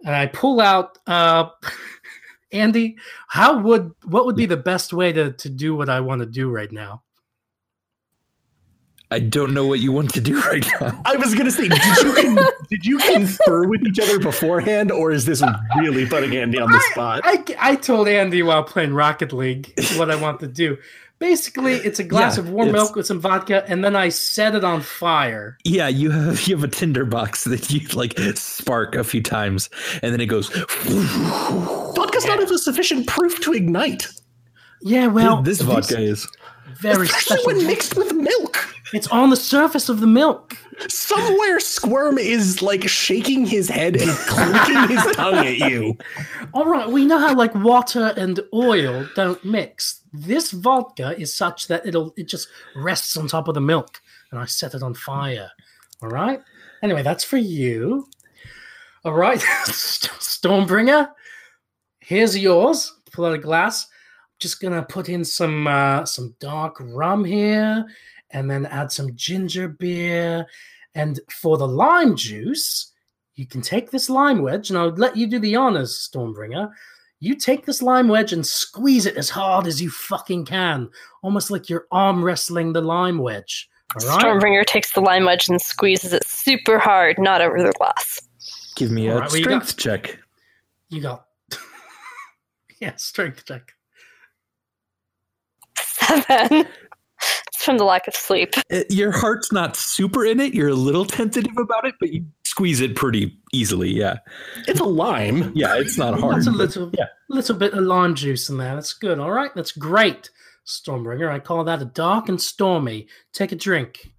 [0.04, 1.50] and I pull out uh
[2.54, 2.96] Andy,
[3.28, 6.26] how would what would be the best way to to do what I want to
[6.26, 7.04] do right now?
[9.10, 11.02] I don't know what you want to do right now.
[11.06, 15.12] I was gonna say, did you con- did you confer with each other beforehand, or
[15.12, 15.42] is this
[15.78, 17.22] really putting Andy on the spot?
[17.24, 20.78] I, I told Andy while playing Rocket League what I want to do.
[21.20, 24.54] Basically, it's a glass Yeah, of warm milk with some vodka, and then I set
[24.54, 25.58] it on fire.
[25.64, 29.70] Yeah, you have you have a tinder box that you like spark a few times,
[30.04, 30.50] and then it goes.
[30.50, 34.08] Vodka's not of sufficient proof to ignite,
[34.82, 36.28] Yeah, well, this these- vodka is.
[36.82, 37.46] very especially special.
[37.46, 38.67] when mixed with milk.
[38.94, 40.58] It's on the surface of the milk.
[40.88, 45.98] Somewhere, Squirm is like shaking his head and clicking his tongue at you.
[46.54, 50.02] All right, we know how like water and oil don't mix.
[50.14, 54.40] This vodka is such that it'll it just rests on top of the milk, and
[54.40, 55.52] I set it on fire.
[56.02, 56.40] All right.
[56.84, 58.08] Anyway, that's for you.
[59.04, 61.10] All right, Stormbringer.
[62.00, 62.94] Here's yours.
[63.12, 63.88] Pull out a glass.
[64.40, 67.86] Just gonna put in some uh, some dark rum here,
[68.32, 70.46] and then add some ginger beer.
[70.96, 72.92] And for the lime juice,
[73.36, 76.70] you can take this lime wedge, and I'll let you do the honors, Stormbringer.
[77.20, 80.90] You take this lime wedge and squeeze it as hard as you fucking can,
[81.24, 83.70] almost like you're arm wrestling the lime wedge.
[84.00, 84.24] All right.
[84.24, 88.20] Stormbringer takes the lime wedge and squeezes it super hard, not over the glass.
[88.76, 90.20] Give me a Alright, well, you strength got- check.
[90.90, 91.26] You got.
[92.82, 93.74] yeah, strength check.
[95.80, 96.68] Seven.
[97.68, 98.54] It's from the lack of sleep.
[98.90, 100.54] Your heart's not super in it.
[100.54, 103.92] You're a little tentative about it, but you squeeze it pretty easily.
[103.92, 104.18] Yeah,
[104.68, 105.52] It's a lime.
[105.54, 106.38] yeah, it's not hard.
[106.38, 107.08] That's a but- little, yeah.
[107.30, 108.76] little bit of lime juice in there.
[108.76, 109.20] That's good.
[109.20, 110.30] All right, that's great,
[110.66, 111.30] Stormbringer.
[111.30, 113.08] I call that a dark and stormy.
[113.34, 114.12] Take a drink.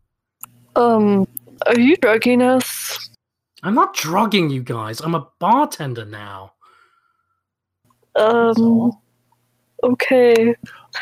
[0.77, 1.27] Um,
[1.67, 3.09] are you drugging us?
[3.63, 5.01] I'm not drugging you guys.
[5.01, 6.53] I'm a bartender now.
[8.15, 8.93] Um,
[9.83, 10.55] okay.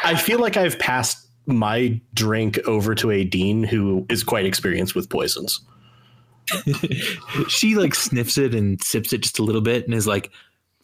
[0.04, 5.10] I feel like I've passed my drink over to Adine who is quite experienced with
[5.10, 5.60] poisons.
[7.48, 10.30] she like sniffs it and sips it just a little bit and is like,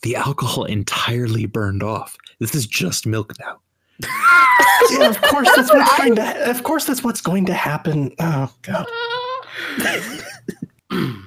[0.02, 2.16] the alcohol entirely burned off.
[2.40, 3.60] This is just milk now.
[4.90, 6.50] yeah, of course that's what's going to.
[6.50, 8.12] Of course that's what's going to happen.
[8.18, 8.86] Oh god,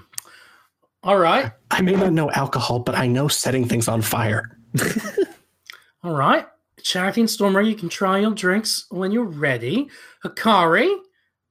[1.03, 1.51] All right.
[1.69, 4.57] I may not know alcohol, but I know setting things on fire.
[6.03, 6.47] All right.
[6.85, 9.89] Charity and you can try your drinks when you're ready.
[10.23, 10.95] Hikari,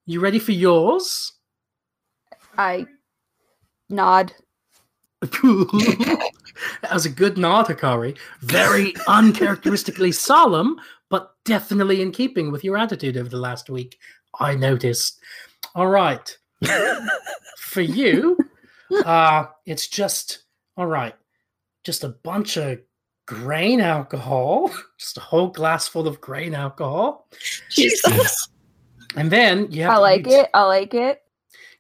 [0.07, 1.33] you ready for yours?
[2.57, 2.87] I
[3.91, 4.33] nod.
[5.23, 6.31] that
[6.93, 8.17] was a good nod, Hikari.
[8.43, 10.77] Very uncharacteristically solemn,
[11.11, 13.99] but definitely in keeping with your attitude over the last week.
[14.39, 15.19] I noticed.
[15.75, 16.39] All right.
[17.59, 18.39] For you,
[19.05, 20.45] uh, it's just
[20.77, 21.17] all right.
[21.83, 22.79] Just a bunch of
[23.27, 27.29] grain alcohol, just a whole glass full of grain alcohol,
[27.71, 28.49] Jesus.
[29.17, 30.51] and then you have I like you it.
[30.55, 31.23] I like it.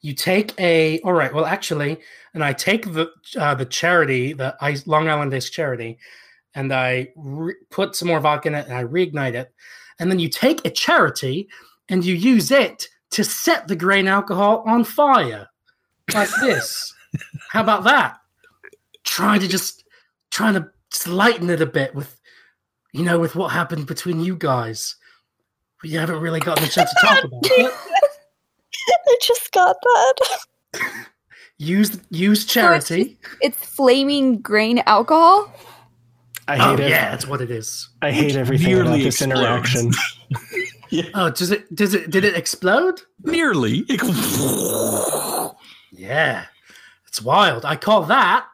[0.00, 1.98] you take a all right well actually
[2.34, 5.98] and i take the uh, the charity the ice, long island ice charity
[6.54, 9.52] and i re- put some more vodka in it and i reignite it
[9.98, 11.48] and then you take a charity
[11.88, 15.48] and you use it to set the grain alcohol on fire
[16.12, 16.92] like this
[17.50, 18.18] how about that
[19.04, 19.84] trying to just
[20.30, 22.20] trying to just lighten it a bit with
[22.92, 24.94] you know with what happened between you guys
[25.80, 27.72] but you haven't really gotten a chance to talk about it
[29.06, 30.14] I just got that.
[31.58, 35.52] use use charity It's flaming grain alcohol.
[36.46, 36.90] I Oh hate it.
[36.90, 37.88] yeah, that's what it is.
[38.02, 39.74] I hate everything about this explodes.
[39.74, 39.90] interaction.
[41.14, 41.74] Oh, does it?
[41.74, 42.10] Does it?
[42.10, 43.00] Did it explode?
[43.24, 43.84] Nearly.
[45.90, 46.44] Yeah,
[47.08, 47.64] it's wild.
[47.64, 48.46] I call that.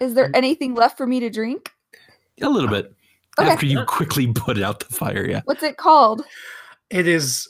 [0.00, 0.36] Is there mm.
[0.36, 1.70] anything left for me to drink?
[2.42, 2.92] a little bit.
[3.38, 3.50] Okay.
[3.50, 5.42] After you quickly put out the fire, yeah.
[5.44, 6.22] What's it called?
[6.90, 7.48] It is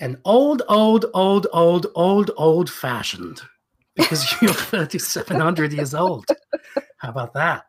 [0.00, 3.40] an old, old, old, old, old, old fashioned
[3.94, 6.26] because you're 3,700 years old.
[6.98, 7.66] How about that?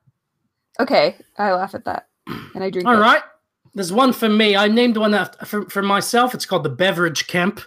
[0.80, 3.00] Okay, I laugh at that and I drink All it.
[3.00, 3.22] right.
[3.76, 4.56] There's one for me.
[4.56, 6.34] I named one after, for, for myself.
[6.34, 7.60] It's called the Beverage Kemp.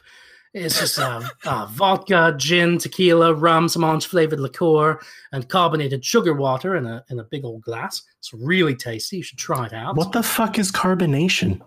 [0.55, 4.99] It's just uh, uh, vodka, gin, tequila, rum, some orange flavored liqueur,
[5.33, 8.03] and carbonated sugar water in a in a big old glass.
[8.19, 9.19] It's really tasty.
[9.19, 9.97] You should try it out.
[9.97, 11.61] What the fuck is carbonation?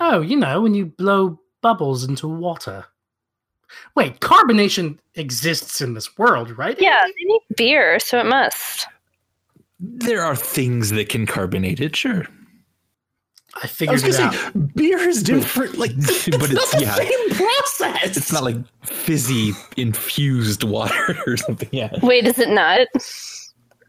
[0.00, 2.84] Oh, you know, when you blow bubbles into water.
[3.96, 6.76] Wait, carbonation exists in this world, right?
[6.80, 8.86] Yeah, they need beer, so it must.
[9.80, 12.26] There are things that can carbonate it, sure.
[13.56, 14.34] I I figured was it gonna out.
[14.34, 15.78] say beer is different.
[15.78, 16.94] Like, But it's- not the yeah.
[16.94, 18.16] same process.
[18.16, 21.68] It's not like fizzy infused water or something.
[21.72, 21.90] Yeah.
[22.02, 22.88] Wait, is it not?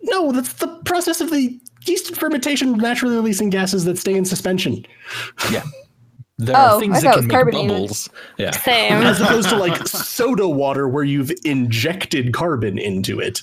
[0.04, 4.26] No, that's the process of the yeast and fermentation naturally releasing gases that stay in
[4.26, 4.86] suspension,
[5.52, 5.64] Yeah.
[6.38, 7.70] There Oh, are things thought that can make carbonated.
[7.70, 8.10] bubbles.
[8.38, 8.52] Yeah.
[8.52, 8.92] Same.
[9.04, 13.42] as opposed to like soda water where you've injected carbon into it.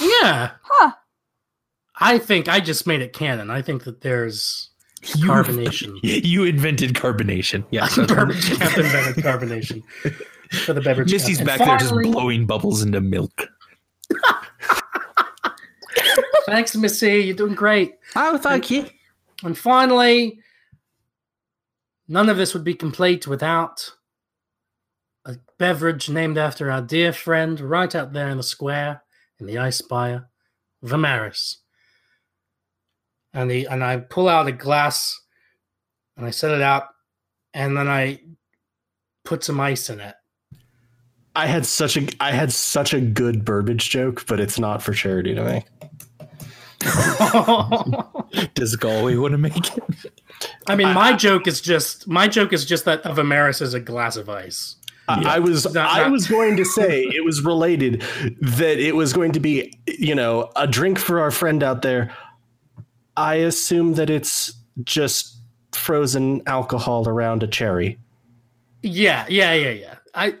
[0.00, 0.52] Yeah.
[0.62, 0.92] Huh.
[2.00, 3.50] I think I just made it canon.
[3.50, 4.70] I think that there's
[5.16, 5.98] You- carbonation.
[6.02, 7.64] You invented carbonation.
[7.70, 7.86] Yeah.
[7.88, 9.82] so- Beverage Camp invented carbonation
[10.64, 11.10] for the beverage.
[11.12, 11.46] Missy's Camp.
[11.48, 13.48] back And there just blowing bubbles into milk.
[16.46, 17.20] Thanks, Missy.
[17.24, 17.94] You're doing great.
[18.16, 18.86] Oh, thank you.
[19.42, 20.38] And finally,
[22.06, 23.92] none of this would be complete without
[25.24, 29.02] a beverage named after our dear friend right out there in the square
[29.40, 30.28] in the Ice Spire,
[30.84, 31.56] Vimeris.
[33.34, 35.20] And he and I pull out a glass
[36.16, 36.84] and I set it out,
[37.52, 38.20] and then I
[39.24, 40.14] put some ice in it.
[41.34, 44.92] I had such a I had such a good Burbage joke, but it's not for
[44.92, 45.64] charity to me.
[48.54, 49.70] Does Galway want to make it?
[50.66, 54.16] I mean, my joke is just my joke is just that Vimeris is a glass
[54.16, 54.76] of ice.
[55.08, 55.28] I- Yeah.
[55.34, 58.02] I was Not- I not- was going to say it was related
[58.40, 62.14] that it was going to be you know a drink for our friend out there.
[63.16, 64.52] I assume that it's
[64.84, 65.36] just
[65.72, 67.98] frozen alcohol around a cherry.
[68.82, 69.94] Yeah, yeah, yeah, yeah.
[70.14, 70.34] I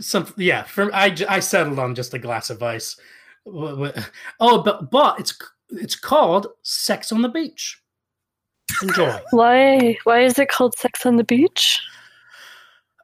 [0.00, 0.62] some yeah.
[0.64, 2.96] For I settled on just a glass of ice.
[3.44, 4.04] Wh- wh-
[4.40, 5.36] Oh, but but it's
[5.70, 7.80] it's called Sex on the Beach.
[8.82, 9.18] Enjoy.
[9.30, 9.96] Why?
[10.04, 11.80] Why is it called Sex on the Beach?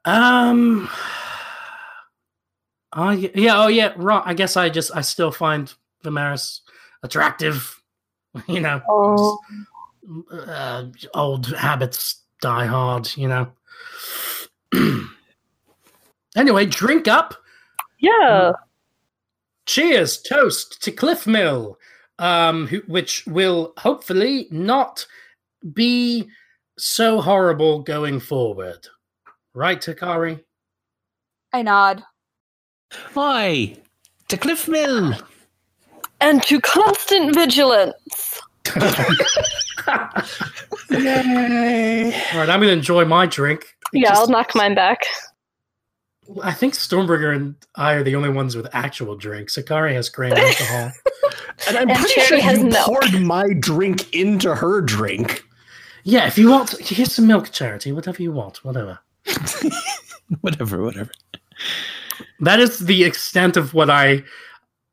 [0.05, 0.89] um.
[2.93, 3.93] Oh yeah, yeah, oh yeah.
[3.97, 4.23] Wrong.
[4.25, 5.73] I guess I just I still find
[6.05, 6.61] Vimeris
[7.03, 7.76] attractive.
[8.49, 9.39] You know, Oh,
[10.33, 13.11] uh, old habits die hard.
[13.17, 13.53] You know.
[16.37, 17.35] anyway, drink up.
[17.99, 18.53] yeah.
[19.67, 21.77] cheers toast to cliff mill
[22.21, 25.07] um who, which will hopefully not
[25.73, 26.29] be
[26.79, 28.87] so horrible going forward
[29.55, 30.41] right Hakari
[31.53, 32.03] I nod.
[33.15, 33.77] Hi,
[34.29, 35.15] to Cliff Mill.
[36.21, 38.41] And to constant vigilance.
[40.91, 42.13] Yay!
[42.33, 45.05] all right i'm gonna enjoy my drink Yeah, Just- I'll knock mine back.
[46.43, 50.33] i think stormbringer and i are the only ones with actual drinks Hakari has grain
[50.33, 50.93] alcohol
[51.69, 52.87] And I'm And pretty Cherry sure has you milk.
[52.87, 55.43] poured my drink into her drink.
[56.05, 58.99] yeah if you want here's some milk charity whatever you want whatever
[60.41, 61.11] whatever, whatever.
[62.41, 64.23] that is the extent of what I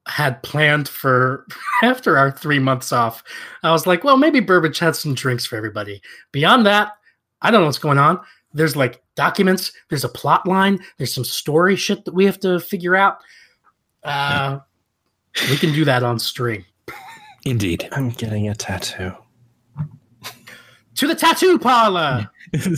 [0.08, 1.46] had planned for
[1.84, 3.24] after our three months off.
[3.64, 6.02] I was like, well, maybe Burbage had some drinks for everybody.
[6.32, 6.94] Beyond that,
[7.42, 8.20] I don't know what's going on.
[8.54, 12.60] There's like documents, there's a plot line, there's some story shit that we have to
[12.60, 13.18] figure out.
[14.04, 14.60] Uh,
[15.50, 16.66] we can do that on stream.
[17.46, 17.90] Indeed.
[17.92, 19.14] I'm getting a tattoo.
[20.96, 22.30] To the tattoo parlor.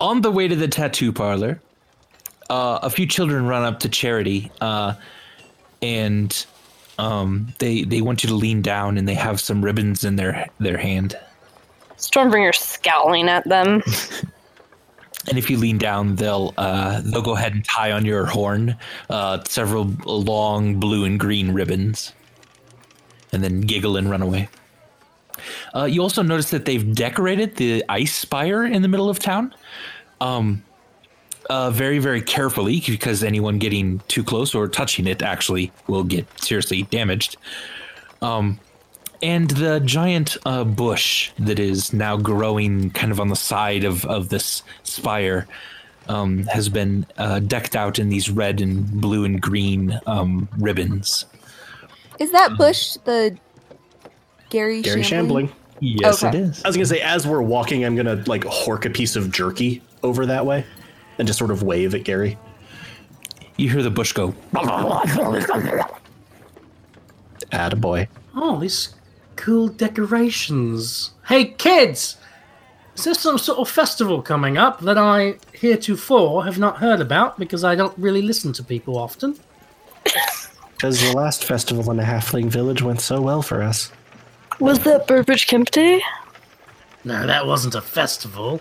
[0.00, 1.60] On the way to the tattoo parlor,
[2.50, 4.94] uh, a few children run up to Charity, uh,
[5.84, 6.46] and
[6.98, 10.48] um, they they want you to lean down, and they have some ribbons in their
[10.58, 11.18] their hand.
[11.96, 13.82] Stormbringer scowling at them.
[15.28, 18.76] And if you lean down, they'll uh, they'll go ahead and tie on your horn
[19.08, 22.12] uh, several long blue and green ribbons,
[23.32, 24.48] and then giggle and run away.
[25.74, 29.54] Uh, you also notice that they've decorated the ice spire in the middle of town,
[30.20, 30.62] um,
[31.50, 36.26] uh, very very carefully because anyone getting too close or touching it actually will get
[36.40, 37.36] seriously damaged.
[38.22, 38.58] Um,
[39.22, 44.04] and the giant uh, bush that is now growing kind of on the side of,
[44.04, 45.46] of this spire
[46.08, 51.24] um, has been uh, decked out in these red and blue and green um, ribbons.
[52.18, 53.36] Is that Bush the
[54.50, 55.48] Gary, Gary Shambling?
[55.48, 55.60] Shambling.
[55.80, 56.36] Yes, Okay.
[56.38, 56.64] it is.
[56.64, 59.82] I was gonna say, as we're walking, I'm gonna like hork a piece of jerky
[60.02, 60.64] over that way,
[61.18, 62.38] and just sort of wave at Gary.
[63.56, 64.34] You hear the bush go.
[67.52, 68.08] Attaboy.
[68.34, 68.94] Oh, these
[69.36, 71.12] cool decorations.
[71.26, 72.16] Hey, kids!
[72.96, 77.38] Is there some sort of festival coming up that I heretofore have not heard about
[77.38, 79.38] because I don't really listen to people often?
[80.72, 83.90] Because the last festival in the Halfling Village went so well for us.
[84.60, 86.02] Was that Burbage Kemp Day?
[87.04, 88.60] No, that wasn't a festival.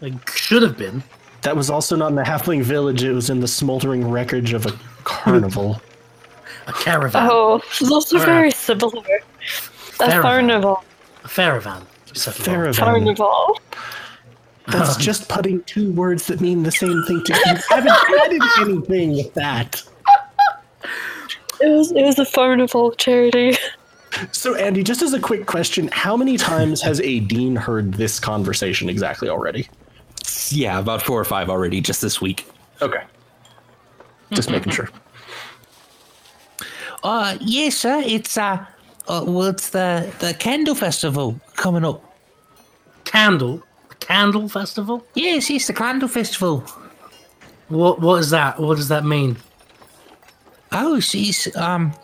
[0.00, 1.02] It should have been.
[1.42, 4.66] That was also not in the Halfling Village, it was in the smoldering wreckage of
[4.66, 4.72] a
[5.04, 5.80] carnival.
[6.66, 7.28] A caravan.
[7.30, 9.02] Oh, those are very similar.
[10.00, 10.84] A carnival.
[11.24, 11.86] A caravan.
[12.12, 12.72] Said Laura.
[12.72, 12.84] Caravan.
[12.84, 13.60] Carnival.
[14.68, 15.00] That's um.
[15.00, 17.56] just putting two words that mean the same thing to you.
[17.68, 17.92] haven't
[18.24, 19.82] added anything with that.
[21.60, 23.56] It was it was a carnival charity.
[24.32, 28.88] So, Andy, just as a quick question, how many times has Adine heard this conversation
[28.88, 29.68] exactly already?
[30.50, 32.46] Yeah, about four or five already just this week.
[32.82, 33.02] Okay.
[34.32, 34.88] Just making sure.
[37.02, 38.02] Uh, yes, sir.
[38.04, 38.62] It's uh,
[39.08, 42.04] uh well, it's the the candle festival coming up.
[43.04, 43.62] Candle.
[43.90, 45.06] A candle festival?
[45.14, 46.62] Yes, yes, the candle festival.
[47.68, 48.60] What what is that?
[48.60, 49.38] What does that mean?
[50.72, 51.94] Oh, it's, it's um,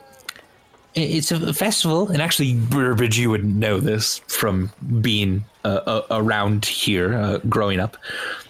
[0.94, 2.09] it's a festival.
[2.09, 4.72] And actually, Burbage, you would know this from
[5.03, 7.96] being uh, uh, around here, uh, growing up.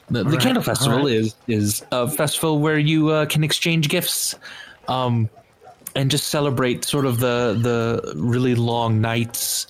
[0.08, 1.14] The, the Alright, Candle Festival alright.
[1.14, 4.36] is is a festival where you uh, can exchange gifts,
[4.88, 5.28] um,
[5.94, 9.66] and just celebrate sort of the the really long nights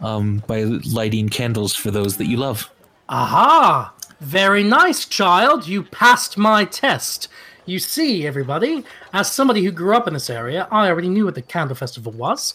[0.00, 2.70] um, by lighting candles for those that you love.
[3.08, 3.92] Aha!
[4.20, 5.66] Very nice, child.
[5.66, 7.28] You passed my test.
[7.64, 11.34] You see, everybody, as somebody who grew up in this area, I already knew what
[11.34, 12.54] the Candle Festival was.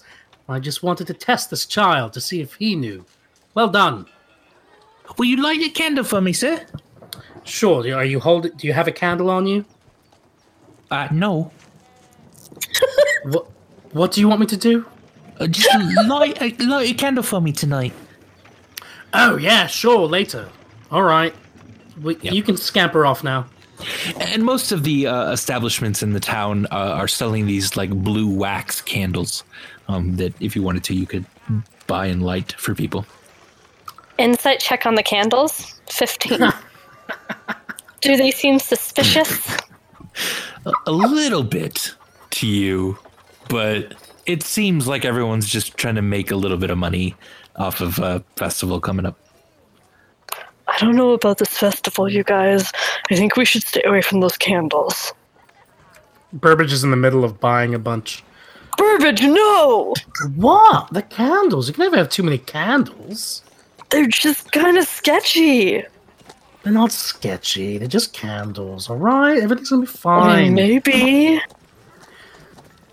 [0.50, 3.06] I just wanted to test this child to see if he knew.
[3.54, 4.06] Well done.
[5.18, 6.66] Will you light a candle for me, sir?
[7.44, 7.80] Sure.
[7.96, 8.52] Are you holding?
[8.58, 9.66] Do you have a candle on you?
[10.92, 11.52] Uh, no.
[13.24, 13.48] What?
[13.92, 14.86] What do you want me to do?
[15.40, 15.70] Uh, just
[16.08, 17.94] light a, light a candle for me tonight.
[19.14, 20.08] Oh yeah, sure.
[20.08, 20.50] Later.
[20.92, 21.34] All right.
[22.02, 23.48] We, You can scamper off now.
[24.20, 28.28] And most of the uh, establishments in the town uh, are selling these like blue
[28.30, 29.44] wax candles
[29.88, 31.26] um, that, if you wanted to, you could
[31.86, 33.06] buy and light for people.
[34.18, 35.80] Insight check on the candles.
[35.90, 36.40] Fifteen.
[38.02, 39.58] Do they seem suspicious?
[40.86, 41.96] A little bit
[42.32, 42.98] to you,
[43.50, 43.96] but
[44.26, 47.16] it seems like everyone's just trying to make a little bit of money
[47.56, 49.18] off of a festival coming up.
[50.68, 52.72] I don't know about this festival, you guys.
[53.10, 55.14] I think we should stay away from those candles.
[56.34, 58.24] Burbage is in the middle of buying a bunch.
[58.78, 59.94] Burbage, no!
[60.36, 60.94] What?
[60.94, 61.68] The candles?
[61.68, 63.44] You can never have too many candles.
[63.90, 65.84] They're just kind of sketchy.
[66.64, 67.78] They're not sketchy.
[67.78, 68.90] They're just candles.
[68.90, 70.54] All right, everything's gonna be fine.
[70.54, 71.42] maybe.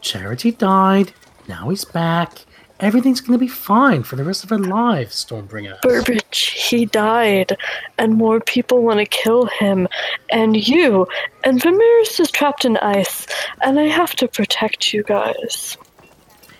[0.00, 1.12] Charity died.
[1.48, 2.44] Now he's back.
[2.80, 5.80] Everything's gonna be fine for the rest of our lives, Stormbringer.
[5.80, 7.56] Burbage, he died,
[7.98, 9.88] and more people want to kill him,
[10.30, 11.06] and you,
[11.44, 13.26] and Vimeris is trapped in ice,
[13.62, 15.76] and I have to protect you guys.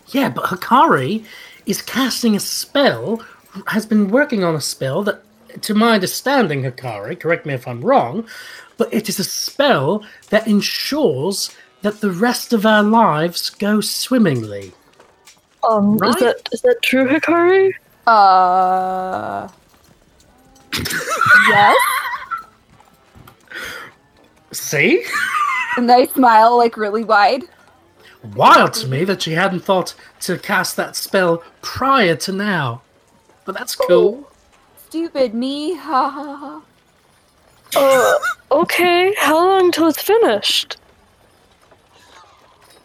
[0.09, 1.25] Yeah, but Hakari
[1.67, 3.25] is casting a spell,
[3.67, 5.23] has been working on a spell that,
[5.63, 8.27] to my understanding, Hakari, correct me if I'm wrong,
[8.77, 14.73] but it is a spell that ensures that the rest of our lives go swimmingly.
[15.69, 16.15] Um, Right.
[16.15, 17.73] is that is that true, Hakari?
[18.07, 19.49] Uh.
[21.49, 21.77] yes.
[24.53, 25.05] See?
[25.77, 27.43] And I smile like really wide.
[28.35, 32.83] Wild to me that she hadn't thought to cast that spell prior to now.
[33.45, 34.31] But that's cool.
[34.77, 35.75] Stupid me.
[35.75, 36.63] Ha ha ha.
[37.77, 38.19] Uh,
[38.63, 39.15] okay.
[39.19, 40.77] How long till it's finished?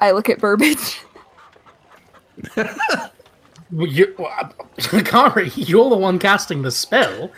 [0.02, 1.02] I look at Burbage.
[3.72, 4.16] Well, You,
[4.78, 7.32] Hakari, you're the one casting the spell.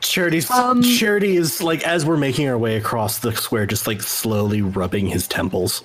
[0.00, 4.02] Charity's Um, Charity is like as we're making our way across the square, just like
[4.02, 5.84] slowly rubbing his temples.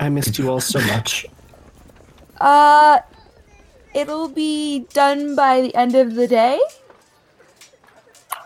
[0.00, 1.26] I missed you all so much.
[2.40, 3.00] Uh,
[3.98, 6.60] it'll be done by the end of the day.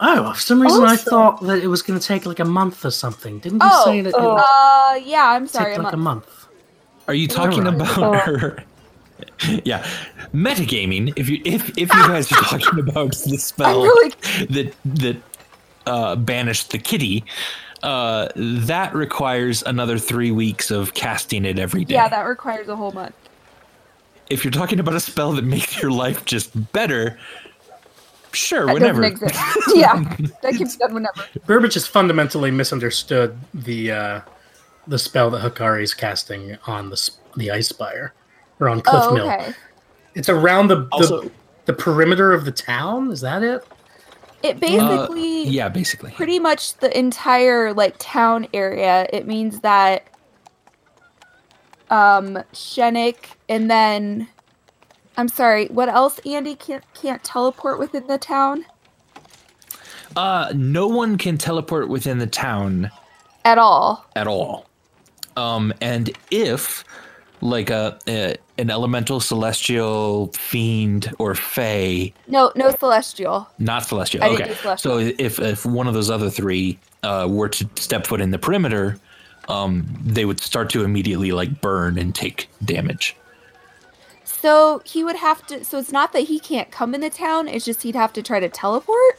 [0.00, 2.84] Oh, for some reason I thought that it was going to take like a month
[2.84, 3.38] or something.
[3.38, 5.26] Didn't you Oh, say that it would Uh, yeah.
[5.30, 5.72] I'm sorry.
[5.72, 6.46] take I'm like a month?
[7.08, 7.96] Are you talking Alright.
[7.96, 8.64] about her?
[9.64, 9.86] yeah,
[10.34, 11.12] metagaming.
[11.16, 14.12] If you if if you guys are talking about the spell really-
[14.50, 15.16] that that
[15.86, 17.24] uh, banished the kitty,
[17.84, 21.94] uh, that requires another three weeks of casting it every day.
[21.94, 23.14] Yeah, that requires a whole month.
[24.32, 27.18] If you're talking about a spell that makes your life just better,
[28.32, 29.02] sure, That whenever.
[29.74, 30.02] yeah,
[30.42, 31.24] that can be done whenever.
[31.46, 34.20] Burbage has fundamentally misunderstood the uh,
[34.86, 38.14] the spell that Hakari is casting on the the ice spire
[38.60, 39.30] or on Cliff Oh, Mill.
[39.30, 39.52] okay.
[40.14, 41.30] It's around the, the Also-
[41.64, 43.10] the perimeter of the town.
[43.10, 43.64] Is that it?
[44.42, 46.10] It basically yeah, basically.
[46.12, 49.06] pretty much the entire like town area.
[49.12, 50.02] It means that
[51.92, 54.28] um Shenik and then
[55.16, 58.66] I'm sorry, what else Andy can't can't teleport within the town
[60.16, 62.90] Uh, no one can teleport within the town
[63.44, 64.06] at all.
[64.16, 64.66] at all.
[65.36, 66.84] Um, and if
[67.42, 73.48] like a, a an elemental, celestial, fiend, or fey, No, no celestial.
[73.58, 74.22] not celestial.
[74.22, 74.54] I okay.
[74.54, 74.76] celestial.
[74.76, 78.38] So if if one of those other three uh, were to step foot in the
[78.38, 79.00] perimeter,
[79.48, 83.16] um, they would start to immediately like burn and take damage.
[84.24, 87.48] So he would have to so it's not that he can't come in the town,
[87.48, 89.18] it's just he'd have to try to teleport?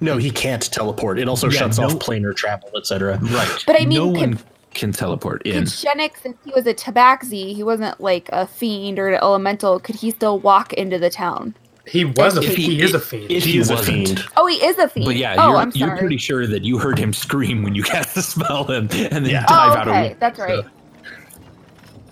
[0.00, 1.18] No, he can't teleport.
[1.18, 3.18] It also Yeah, shuts no- off planar travel, etc.
[3.20, 3.64] Right.
[3.66, 4.38] But I mean, no can- one
[4.74, 5.64] can teleport in.
[5.64, 9.80] Could Shenik, since he was a tabaxi, he wasn't like a fiend or an elemental,
[9.80, 11.54] could he still walk into the town?
[11.88, 13.30] He was a If he, he- is a fiend.
[13.30, 14.08] if He he is a wasn't.
[14.08, 14.24] fiend.
[14.36, 15.06] Oh, he is a fiend.
[15.06, 17.82] But yeah, oh, you're, I'm you're pretty sure that you heard him scream when you
[17.94, 19.46] cast the spell and, and then Yeah.
[19.46, 20.64] dive Oh, out of okay, of that's right.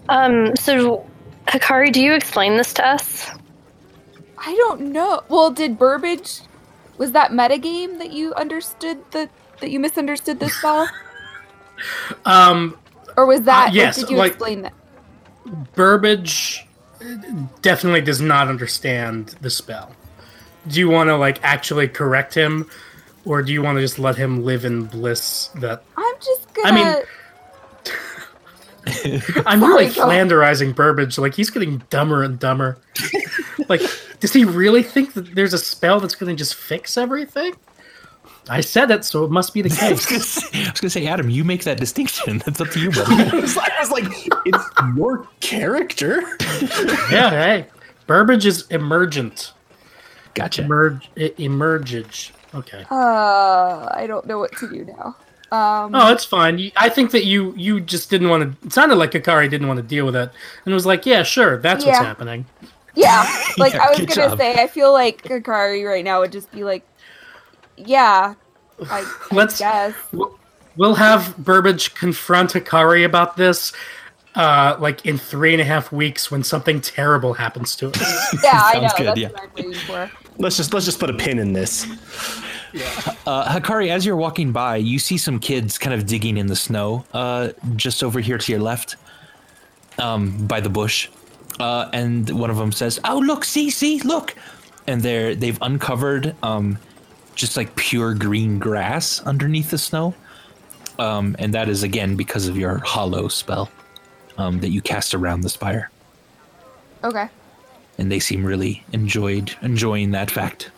[0.09, 1.05] Um, so
[1.49, 3.29] Hakari, do you explain this to us?
[4.39, 5.23] I don't know.
[5.29, 6.41] Well, did Burbage
[6.99, 10.89] was that metagame that you understood that that you misunderstood the spell?
[12.25, 12.79] Um,
[13.19, 14.73] Or was that Uh, yes, or did you like- explain that?
[15.75, 16.66] Burbage
[17.63, 19.95] definitely does not understand the spell.
[20.67, 22.69] Do you want to like actually correct him,
[23.25, 25.49] or do you want to just let him live in bliss?
[25.57, 27.03] That I'm just gonna I mean-
[29.47, 31.19] I'm really flanderizing Burbage.
[31.19, 32.79] Like he's getting dumber and dumber.
[33.69, 33.81] like,
[34.21, 37.55] does he really think that there's a spell that's going to just fix everything?
[38.49, 40.27] I said it, so it must be the I was, case.
[40.27, 42.39] say, I was gonna say, Adam, you make that distinction.
[42.47, 43.23] That's up to you, buddy.
[43.31, 44.05] I was like, I was like,
[44.47, 44.65] it's
[44.97, 46.23] your character.
[47.11, 47.67] yeah, hey,
[48.07, 49.53] Burbage is emergent.
[50.35, 50.63] Gotcha.
[50.63, 52.33] Emerge, emergage.
[52.55, 52.85] Okay.
[52.91, 55.17] uh I don't know what to do now.
[55.53, 56.71] Um Oh, it's fine.
[56.77, 58.67] I think that you you just didn't want to.
[58.67, 60.31] It sounded like Akari didn't want to deal with it,
[60.65, 62.47] and it was like, "Yeah, sure, that's what's happening."
[62.95, 63.27] Yeah,
[63.59, 64.39] like Yeah, I was gonna job.
[64.39, 66.87] say, I feel like Akari right now would just be like,
[67.77, 68.35] yeah,
[68.91, 69.01] I,
[69.31, 69.95] I Let's- guess.
[70.13, 70.39] We'll-
[70.79, 73.73] We'll have Burbage confront Akari about this,
[74.35, 78.37] uh, like in three and a half weeks when something terrible happens to us.
[78.45, 78.81] Yeah, I know.
[78.89, 79.29] Sounds good, That's yeah.
[79.31, 80.11] what I'm waiting for.
[80.37, 81.87] Let's just let's just put a pin in this.
[82.75, 82.85] Yeah.
[83.27, 86.57] Uh, Hakari, as you're walking by, you see some kids kind of digging in the
[86.57, 88.97] snow, uh, just over here to your left,
[89.99, 91.09] um, by the bush.
[91.59, 93.47] Uh, and one of them says, "Oh, look!
[93.47, 94.35] See, see, look!"
[94.87, 96.77] And they're they've uncovered um,
[97.37, 100.15] just like pure green grass underneath the snow.
[100.99, 103.71] Um, and that is again because of your hallow spell
[104.39, 105.91] um, that you cast around the spire.
[107.05, 107.29] Okay.
[107.99, 110.71] And they seem really enjoyed enjoying that fact.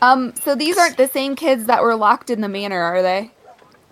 [0.00, 0.34] Um.
[0.36, 3.30] So these aren't the same kids that were locked in the manor, are they?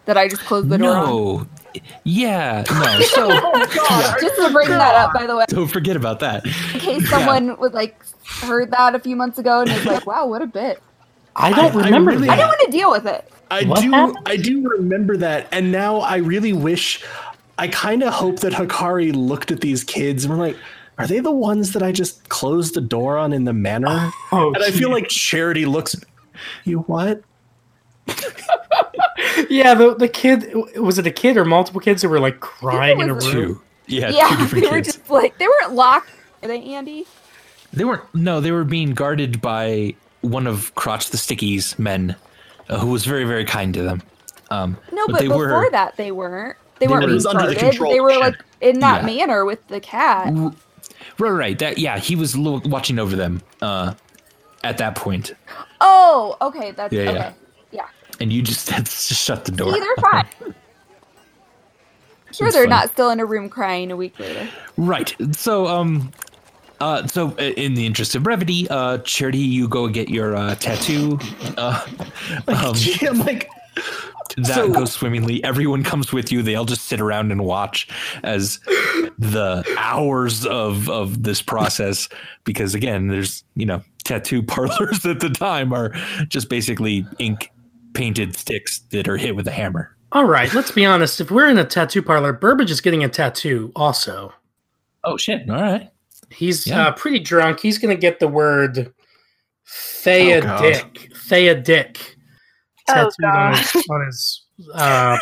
[0.05, 1.49] That I just closed the door on.
[1.75, 3.01] No, yeah, no.
[3.07, 6.45] So oh Just to bring that up, by the way, don't forget about that.
[6.47, 10.27] in case someone would like heard that a few months ago and was like, "Wow,
[10.27, 10.83] what a bit."
[11.37, 13.29] I don't I- I remember really- I don't want to deal with it.
[13.51, 14.19] I What do happened?
[14.27, 17.05] I do remember that, and now I really wish
[17.59, 20.57] I kind of hope that Hakari looked at these kids and were like,
[20.99, 24.11] are they the ones that I just closed the door on in the manor?
[24.33, 25.95] Oh, and I feel like Charity looks
[26.65, 27.23] you what?
[29.55, 33.01] yeah, the the kid was it a kid or multiple kids who were like crying
[33.01, 33.21] in a room?
[33.33, 34.89] Two, yeah, two Yeah, they different were kids.
[34.97, 36.11] just like they weren't locked.
[36.43, 37.07] Are they, Andy?
[37.73, 38.03] They weren't.
[38.15, 42.15] No, they were being guarded by one of Crotch the Sticky's men,
[42.69, 44.03] uh, who was very, very kind to them.
[44.51, 46.57] Um, No, but, they before were that, they weren't.
[46.79, 49.07] They, They weren't were- being It under the control They were like in that Yeah.
[49.07, 50.33] manor with the cat.
[51.19, 51.59] right, right.
[51.59, 53.95] That yeah, he was lo- watching over them uh,
[54.63, 55.33] at that point,
[55.81, 56.71] Oh, okay.
[56.73, 57.11] That's Yeah, yeah.
[57.11, 57.31] okay.
[58.19, 58.23] Yeah.
[58.23, 59.73] and you just had to shut the door.
[59.75, 60.27] See, they're fine.
[62.33, 62.69] Sure, It's they're funny.
[62.71, 64.49] not still in a room crying a week later.
[64.77, 65.15] Right.
[65.33, 66.11] So, um,
[66.81, 70.57] uh, so uh, in the interest of brevity, uh, Charity, you go get your uh,
[70.57, 71.19] tattoo.
[71.57, 71.87] Uh,
[72.49, 73.49] um, Gee, I'm like
[74.37, 75.45] that So- goes swimmingly.
[75.45, 76.43] Everyone comes with you.
[76.43, 77.87] They all just sit around and watch
[78.25, 78.59] as
[79.17, 82.09] the hours of of this process.
[82.43, 85.91] Because again, there's you know tattoo parlors at the time are
[86.29, 87.51] just basically ink
[87.95, 89.97] painted sticks that are hit with a hammer.
[90.13, 91.21] All right, let's be honest.
[91.21, 94.33] If we're in a tattoo parlor, Burbage is getting a tattoo also.
[95.05, 95.49] Oh shit!
[95.51, 95.91] All right.
[96.31, 96.89] He's Yeah.
[96.89, 97.61] uh, pretty drunk.
[97.61, 98.93] He's going to get the word Oh,
[99.67, 100.61] Thea God.
[100.63, 101.13] Dick.
[101.17, 102.17] Thea Dick.
[102.89, 104.43] Oh, Tattooed on his, on his
[104.75, 105.19] uh,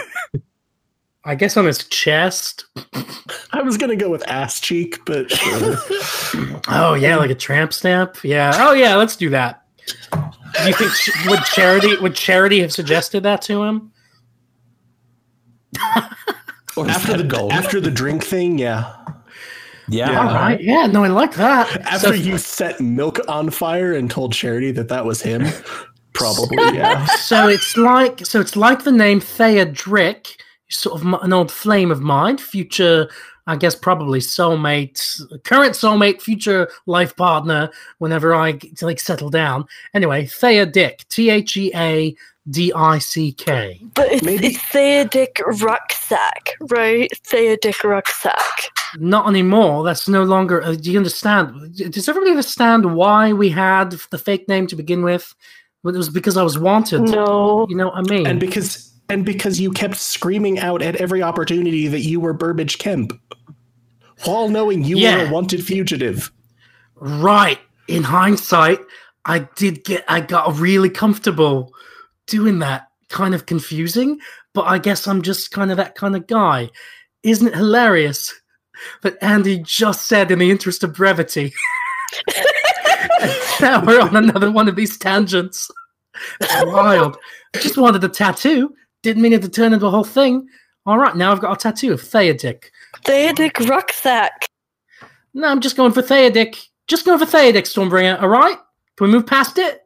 [1.25, 2.65] I guess on his chest.
[3.53, 5.77] I was gonna go with ass cheek, but sure.
[6.69, 8.17] Oh yeah, like a tramp stamp.
[8.25, 8.53] Yeah.
[8.57, 9.62] Oh yeah, let's do that.
[10.13, 10.93] Do you think
[11.29, 13.93] would charity would charity have suggested that to him?
[16.77, 17.53] Or after the gold?
[17.53, 18.95] after the drink thing, yeah.
[19.89, 20.11] yeah.
[20.11, 20.21] Yeah.
[20.29, 20.61] All right.
[20.63, 20.87] Yeah.
[20.87, 21.69] No, I like that.
[21.83, 25.45] After So- you set milk on fire and told Charity that that was him,
[26.15, 27.05] probably yeah.
[27.07, 30.37] so it's like so it's like the name Theodrick,
[30.71, 33.09] sort of an old flame of mine, future,
[33.47, 37.71] I guess probably soulmate, current soulmate, future life partner.
[37.99, 39.65] Whenever I like settle down.
[39.95, 42.15] Anyway, Theodick, T H E A
[42.51, 43.81] D I C K.
[43.95, 47.11] But it's, Maybe- it's Theodic Rucksack, right?
[47.25, 48.71] Thea Dick Rucksack.
[48.99, 49.85] Not anymore.
[49.85, 50.63] That's no longer.
[50.63, 51.75] Uh, do you understand?
[51.77, 55.35] Does everybody understand why we had the fake name to begin with?
[55.83, 57.03] Well, It was because I was wanted.
[57.03, 57.67] No.
[57.69, 58.27] You know what I mean?
[58.27, 62.79] And because and because you kept screaming out at every opportunity that you were Burbage
[62.79, 63.13] Kemp,
[64.25, 66.33] while knowing you were a wanted fugitive.
[66.95, 67.59] Right.
[67.89, 68.79] In hindsight,
[69.27, 71.75] I did get I got really comfortable
[72.27, 72.89] doing that.
[73.11, 74.19] Kind of confusing,
[74.55, 76.71] but I guess I'm just kind of that kind of guy.
[77.23, 78.33] Isn't it hilarious
[79.03, 81.53] that Andy just said in the interest of brevity?
[83.61, 85.71] now we're on another one of these tangents.
[86.41, 87.19] It's wild.
[87.55, 88.75] I just wanted a tattoo.
[89.03, 90.49] Didn't mean it to turn into a whole thing.
[90.87, 92.65] All right, now I've got a tattoo of Theodic.
[93.05, 94.49] Theodic Rucksack.
[95.35, 96.57] No, I'm just going for Theodic.
[96.89, 98.21] Just going for Theodic, Stormbringer.
[98.21, 98.57] All right?
[98.97, 99.83] Can we move past it?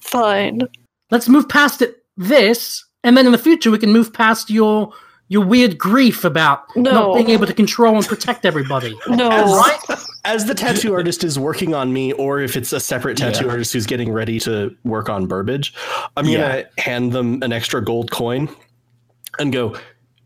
[0.00, 0.62] Fine.
[1.10, 2.04] Let's move past it.
[2.16, 4.92] This, and then in the future we can move past your
[5.32, 6.90] your weird grief about No.
[6.92, 8.94] not being able to control and protect everybody.
[9.08, 9.28] No.
[9.30, 9.78] Right?
[10.24, 13.52] As the tattoo artist is working on me, or if it's a separate tattoo Yeah.
[13.52, 15.72] artist who's getting ready to work on Burbage,
[16.16, 16.38] I'm Yeah.
[16.38, 18.48] gonna hand them an extra gold coin
[19.38, 19.74] and go,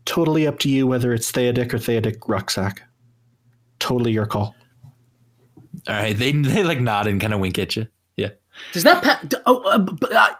[0.05, 2.83] totally up to you whether it's Theodic or Theodic rucksack.
[3.79, 4.55] Totally your call.
[5.87, 6.17] All right.
[6.17, 7.87] They they like nod and kind of wink at you.
[8.17, 8.29] Yeah.
[8.73, 10.35] Does that pa- oh, uh, b- b- I,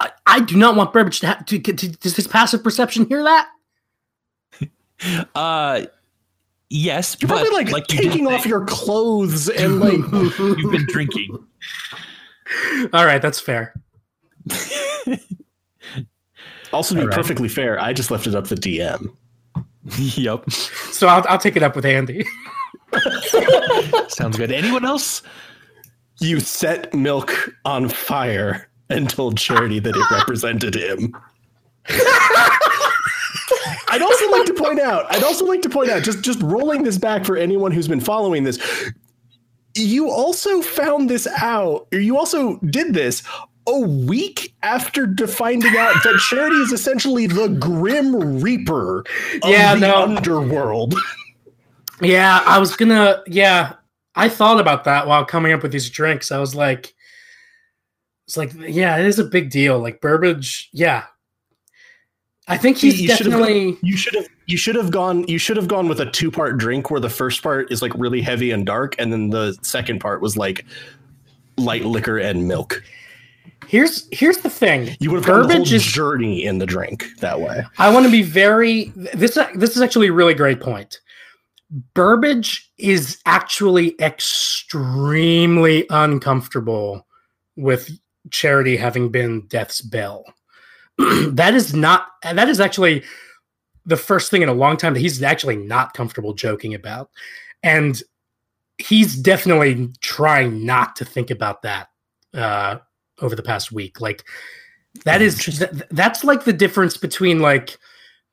[0.00, 3.22] I, I do not want Burbage to, ha- to, to does his passive perception hear
[3.22, 3.48] that?
[5.34, 5.82] Uh,
[6.68, 7.16] yes.
[7.20, 9.92] You're but probably like, you did taking say, off your clothes and like
[10.38, 11.38] You've been drinking.
[12.92, 13.74] All right, that's fair.
[16.72, 17.16] also to be All right.
[17.16, 19.14] perfectly fair, I just left it up to DM.
[20.16, 20.50] yep.
[20.50, 22.24] So I'll, I'll take it up with Andy.
[24.08, 24.50] Sounds good.
[24.52, 25.22] Anyone else?
[26.20, 27.32] You set milk
[27.64, 31.14] on fire and told Charity that it represented him.
[33.88, 36.82] I'd also like to point out, I'd also like to point out, just just rolling
[36.82, 38.58] this back for anyone who's been following this,
[39.74, 43.22] you also found this out, or you also did this
[43.68, 49.00] a week after finding out that Charity is essentially the Grim Reaper
[49.42, 50.02] of Yeah, the no.
[50.02, 50.94] underworld.
[52.00, 53.22] Yeah, I was gonna.
[53.26, 53.74] Yeah,
[54.14, 56.32] I thought about that while coming up with these drinks.
[56.32, 56.94] I was like,
[58.26, 59.78] it's like, yeah, it is a big deal.
[59.78, 61.04] Like Burbage, yeah.
[62.50, 63.78] I think he's You definitely.
[63.80, 66.58] You should have you should have gone you should have gone with a two part
[66.58, 70.00] drink where the first part is like really heavy and dark, and then the second
[70.00, 70.66] part was like
[71.56, 72.82] light liquor and milk.
[73.68, 74.96] Here's here's the thing.
[74.98, 75.84] You would have gone the whole is.
[75.84, 77.62] journey in the drink that way.
[77.78, 78.92] I want to be very.
[79.14, 81.00] This this is actually a really great point.
[81.94, 87.06] Burbage is actually extremely uncomfortable
[87.54, 87.96] with
[88.32, 90.24] Charity having been Death's Bell.
[91.32, 92.06] that is not.
[92.22, 93.02] That is actually
[93.86, 97.10] the first thing in a long time that he's actually not comfortable joking about,
[97.62, 98.02] and
[98.78, 101.88] he's definitely trying not to think about that
[102.34, 102.78] uh,
[103.20, 104.00] over the past week.
[104.00, 104.24] Like
[105.04, 107.78] that is th- that's like the difference between like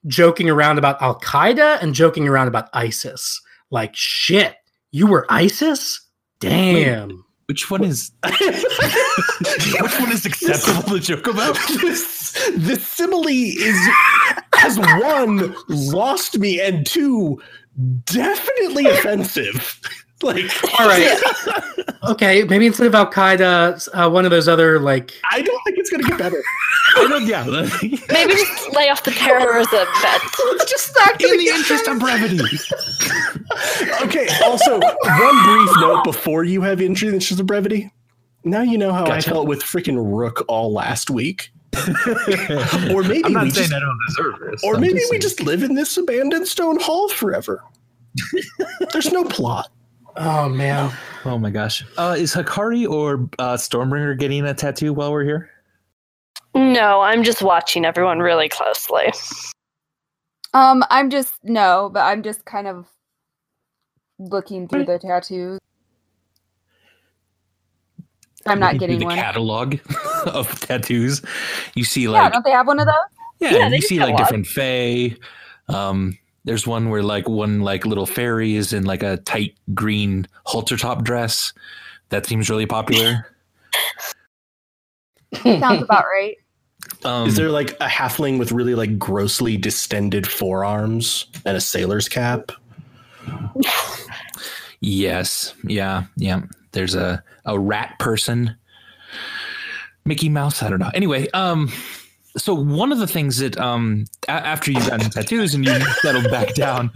[0.06, 3.42] joking around about Al Qaeda and joking around about ISIS.
[3.72, 4.56] Like shit,
[4.92, 6.02] you were ISIS?
[6.40, 7.24] Damn.
[7.48, 11.58] Which one is which one is acceptable to joke about?
[12.56, 13.78] this, this simile is
[14.56, 17.42] has one lost me and two
[18.06, 19.80] definitely offensive.
[20.24, 20.46] Like
[20.80, 21.16] All right.
[22.10, 25.78] okay, maybe instead of Al Qaeda, uh, one of those other like I don't think
[25.78, 26.42] it's gonna get better.
[26.96, 27.44] I don't, yeah.
[28.10, 30.22] Maybe just lay off the terrorism bet.
[30.24, 32.40] It's just not In the interest of brevity.
[34.02, 34.28] Okay.
[34.44, 37.92] Also, one brief note before you have interest of brevity.
[38.44, 39.30] Now you know how Gotcha.
[39.30, 41.52] I felt with freaking Rook all last week.
[42.94, 44.64] or maybe I'm not we saying just, I don't deserve this.
[44.64, 47.64] or I'm maybe just we saying- just live in this abandoned stone hall forever.
[48.94, 49.70] There's no plot.
[50.16, 50.92] oh man.
[51.26, 51.86] Oh my gosh.
[51.98, 55.50] Uh, is Hakari or uh, Stormbringer getting a tattoo while we're here?
[56.56, 59.12] No, I'm just watching everyone really closely.
[60.54, 62.88] Um, I'm just no, but I'm just kind of
[64.18, 65.60] looking through the tattoos.
[68.48, 69.16] I'm not getting the one.
[69.16, 69.78] catalog
[70.26, 71.22] of tattoos.
[71.76, 72.96] You see like, yeah, like don't they have one of those?
[73.40, 75.16] yeah, Yeah, you see do like different fae.
[75.70, 80.28] Um, there's one where like one like little fairy is in like a tight green
[80.46, 81.54] halter top dress.
[82.10, 83.28] That seems really popular.
[85.44, 86.38] Sounds about right.
[87.04, 92.08] Um, Is there like a halfling with really like grossly distended forearms and a sailor's
[92.08, 92.52] cap?
[94.80, 95.54] Yes.
[95.64, 96.06] Yeah.
[96.16, 96.42] Yeah.
[96.72, 98.56] There's a a rat person.
[100.06, 100.64] Mickey Mouse.
[100.64, 100.92] I don't know.
[100.94, 101.70] Anyway, um,
[102.38, 106.30] so one of the things that um a- after you got tattoos and you settled
[106.32, 106.92] back down,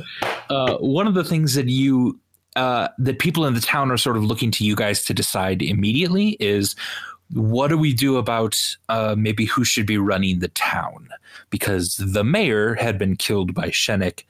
[0.50, 2.20] uh, one of the things that you
[2.56, 5.62] uh that people in the town are sort of looking to you guys to decide
[5.62, 6.76] immediately is
[7.34, 11.08] what do we do about uh, maybe who should be running the town
[11.50, 14.24] because the mayor had been killed by Shenik.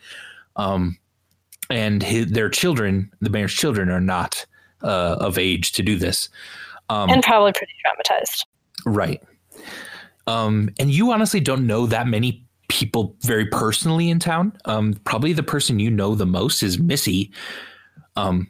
[0.55, 0.97] Um,
[1.71, 4.45] and his, their children, the mayor's children, are not
[4.83, 6.29] uh, of age to do this.
[6.89, 8.45] Um, and probably pretty traumatized.
[8.85, 9.21] right.
[10.27, 14.53] Um, and you honestly don't know that many people very personally in town.
[14.65, 17.31] Um, probably the person you know the most is Missy.
[18.15, 18.49] Um,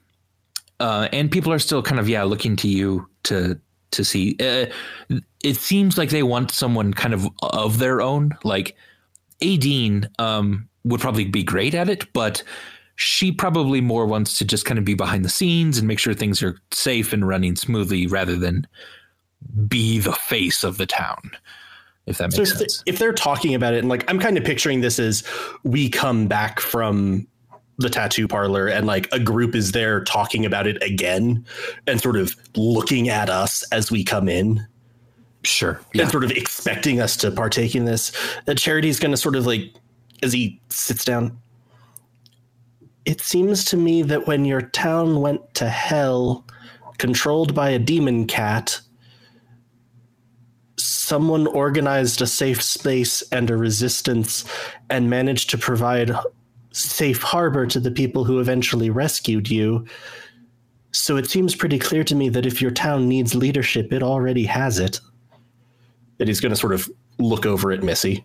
[0.79, 3.59] uh, and people are still kind of yeah looking to you to
[3.91, 4.35] to see.
[4.39, 4.67] Uh,
[5.43, 8.31] it seems like they want someone kind of of their own.
[8.43, 8.75] Like
[9.41, 12.43] Adine um, would probably be great at it, but
[12.95, 16.13] she probably more wants to just kind of be behind the scenes and make sure
[16.13, 18.67] things are safe and running smoothly rather than
[19.67, 21.31] be the face of the town.
[22.05, 22.83] If that So makes if, sense.
[22.85, 25.23] if they're talking about it, and like I'm kind of picturing this as
[25.63, 27.27] we come back from
[27.77, 31.45] the tattoo parlor and like a group is there talking about it again
[31.87, 34.65] and sort of looking at us as we come in
[35.43, 35.81] sure.
[35.95, 38.11] and sort of expecting us to partake in this.
[38.47, 39.73] Uh, Charity's going to sort of like,
[40.21, 41.37] as he sits down,
[43.05, 46.45] it seems to me that when your town went to hell,
[46.97, 48.79] controlled by a demon cat,
[50.77, 54.45] someone organized a safe space and a resistance
[54.89, 56.11] and managed to provide
[56.71, 59.85] safe harbor to the people who eventually rescued you.
[60.91, 64.45] So it seems pretty clear to me that if your town needs leadership, it already
[64.45, 64.99] has it.
[66.19, 68.23] And he's going to sort of look over at Missy.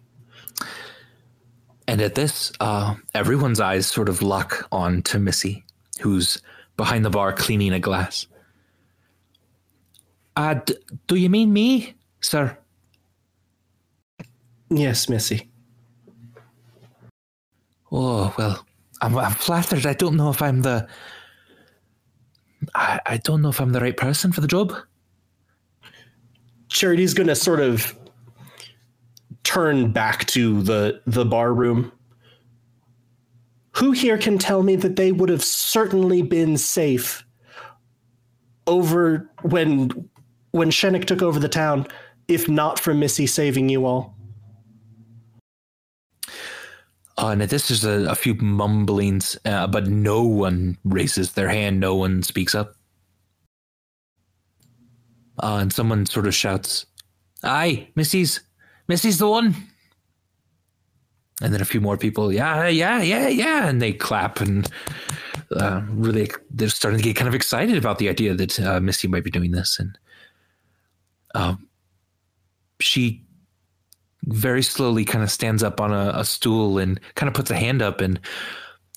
[1.89, 5.65] And at this, uh, everyone's eyes sort of lock on to Missy,
[6.01, 6.43] who's
[6.77, 8.27] behind the bar cleaning a glass.
[10.35, 10.77] Uh, d-
[11.07, 12.59] do you mean me, sir?
[14.69, 15.49] Yes, Missy.
[17.93, 18.67] Oh, well,
[19.01, 19.87] I'm, I'm flattered.
[19.87, 20.89] I don't know if I'm the.
[22.75, 24.75] I, I don't know if I'm the right person for the job.
[26.69, 27.97] Charity's going to sort of
[29.47, 31.93] turn back to the the bar room.
[33.77, 37.25] Who here can tell me that they would have certainly been safe
[38.67, 40.09] over when
[40.51, 41.87] when Shenik took over the town,
[42.27, 44.17] if not for Missy saving you all?
[47.19, 51.81] Uh, at this, is a, a few mumblings, uh, but no one raises their hand.
[51.81, 52.75] No one speaks up.
[55.43, 56.85] Uh, and someone sort of shouts,
[57.43, 58.41] "Aye, Missy's,
[58.89, 59.55] Missy's the one."
[61.43, 64.67] And then a few more people, yeah, yeah, yeah, yeah, and they clap and
[65.55, 69.07] uh, really, they're starting to get kind of excited about the idea that uh, Missy
[69.07, 69.79] might be doing this.
[69.79, 69.99] And
[71.35, 71.69] um,
[72.81, 73.23] she
[74.25, 77.57] very slowly kind of stands up on a, a stool and kind of puts a
[77.57, 78.19] hand up and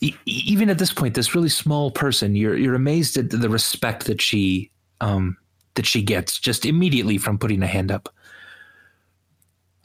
[0.02, 4.06] e- even at this point this really small person you're you're amazed at the respect
[4.06, 4.72] that she
[5.02, 5.38] um
[5.76, 8.10] that she gets just immediately from putting a hand up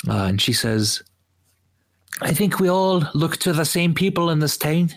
[0.08, 1.02] uh, and she says
[2.22, 4.90] i think we all look to the same people in this town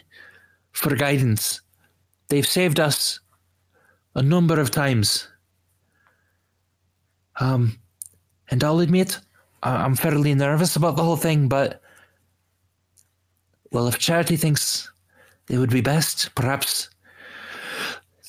[0.71, 1.61] for guidance
[2.29, 3.19] they've saved us
[4.15, 5.27] a number of times
[7.39, 7.77] um
[8.49, 9.19] and i'll admit
[9.63, 11.81] I- I'm fairly nervous about the whole thing, but
[13.71, 14.89] well, if Charity thinks
[15.49, 16.89] it would be best, perhaps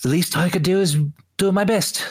[0.02, 0.96] the least I could do is
[1.36, 2.02] do my best.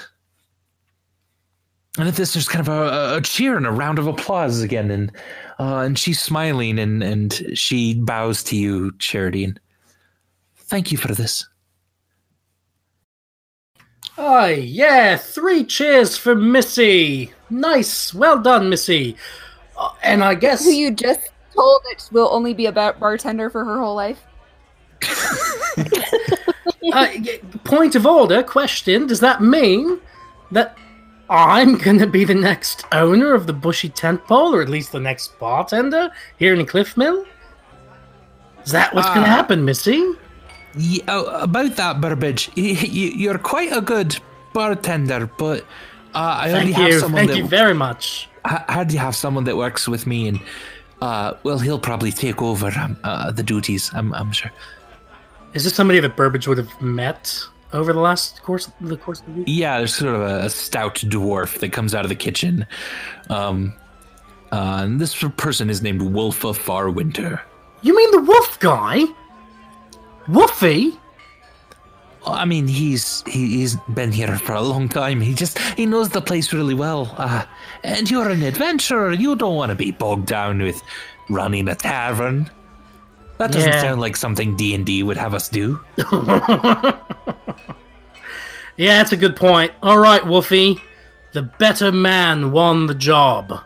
[1.97, 4.91] And at this, there's kind of a, a cheer and a round of applause again,
[4.91, 5.11] and
[5.59, 9.59] uh, and she's smiling and and she bows to you, Charity, and
[10.55, 11.47] thank you for this.
[14.19, 17.31] Oh, yeah, three cheers for Missy.
[17.51, 18.13] Nice.
[18.15, 19.15] Well done, Missy.
[19.77, 20.65] Uh, and I guess.
[20.65, 21.19] Who you just
[21.53, 24.23] told that will only be a bar- bartender for her whole life?
[26.93, 27.07] uh,
[27.63, 30.01] point of order question Does that mean
[30.49, 30.75] that
[31.29, 34.91] I'm going to be the next owner of the Bushy Tent Pole, or at least
[34.91, 37.25] the next bartender here in Cliff Mill?
[38.63, 40.13] Is that what's going to happen, Missy?
[40.77, 44.17] Yeah, oh, about that, Burbage, you, you're quite a good
[44.53, 45.61] bartender, but
[46.13, 48.29] uh, I only have someone Thank that you very much.
[48.45, 50.39] I to have someone that works with me, and
[51.01, 53.91] uh, well, he'll probably take over um, uh, the duties.
[53.93, 54.51] I'm, I'm sure.
[55.53, 59.25] Is this somebody that Burbage would have met over the last course the course of
[59.27, 59.45] the week?
[59.47, 62.65] Yeah, there's sort of a, a stout dwarf that comes out of the kitchen.
[63.29, 63.73] Um,
[64.51, 67.41] uh, and this person is named Wolf Wolfa Farwinter.
[67.81, 69.03] You mean the wolf guy?
[70.27, 70.97] Woofy?
[72.25, 75.21] I mean, he's he, he's been here for a long time.
[75.21, 77.13] He just he knows the place really well.
[77.17, 77.45] Uh,
[77.83, 79.13] and you're an adventurer.
[79.13, 80.81] You don't want to be bogged down with
[81.29, 82.49] running a tavern.
[83.37, 83.81] That doesn't Yeah.
[83.81, 85.79] sound like something D and D would have us do.
[88.79, 89.71] Yeah, that's a good point.
[89.81, 90.79] All right, Wolfie,
[91.33, 93.59] The better man won the job.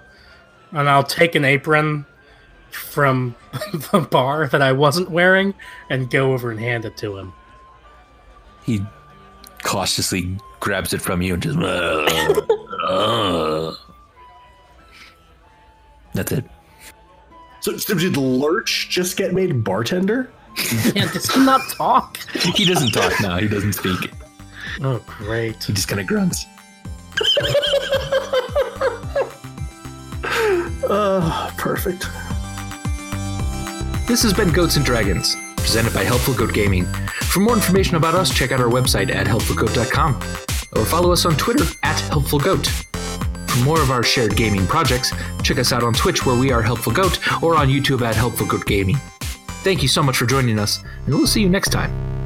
[0.71, 2.05] And I'll take an apron
[2.71, 3.35] from
[3.91, 5.53] the bar that I wasn't wearing
[5.89, 7.33] and go over and hand it to him.
[8.63, 8.85] He
[9.63, 11.57] cautiously grabs it from you and just.
[12.87, 13.75] "Uh, uh."
[16.13, 16.45] That's it.
[17.61, 20.31] So, so did Lurch just get made bartender?
[20.93, 22.17] Yeah, does he not talk?
[22.55, 23.37] He doesn't talk now.
[23.37, 24.11] He doesn't speak.
[24.81, 25.63] Oh, great.
[25.63, 26.45] He just kind of grunts.
[30.83, 32.07] Uh, perfect.
[34.07, 36.85] This has been Goats and Dragons, presented by Helpful Goat Gaming.
[37.31, 40.15] For more information about us, check out our website at helpfulgoat.com
[40.75, 42.67] or follow us on Twitter at Helpful Goat.
[43.51, 45.11] For more of our shared gaming projects,
[45.43, 48.47] check us out on Twitch where we are Helpful Goat or on YouTube at Helpful
[48.47, 48.95] Goat Gaming.
[49.61, 52.20] Thank you so much for joining us, and we'll see you next time.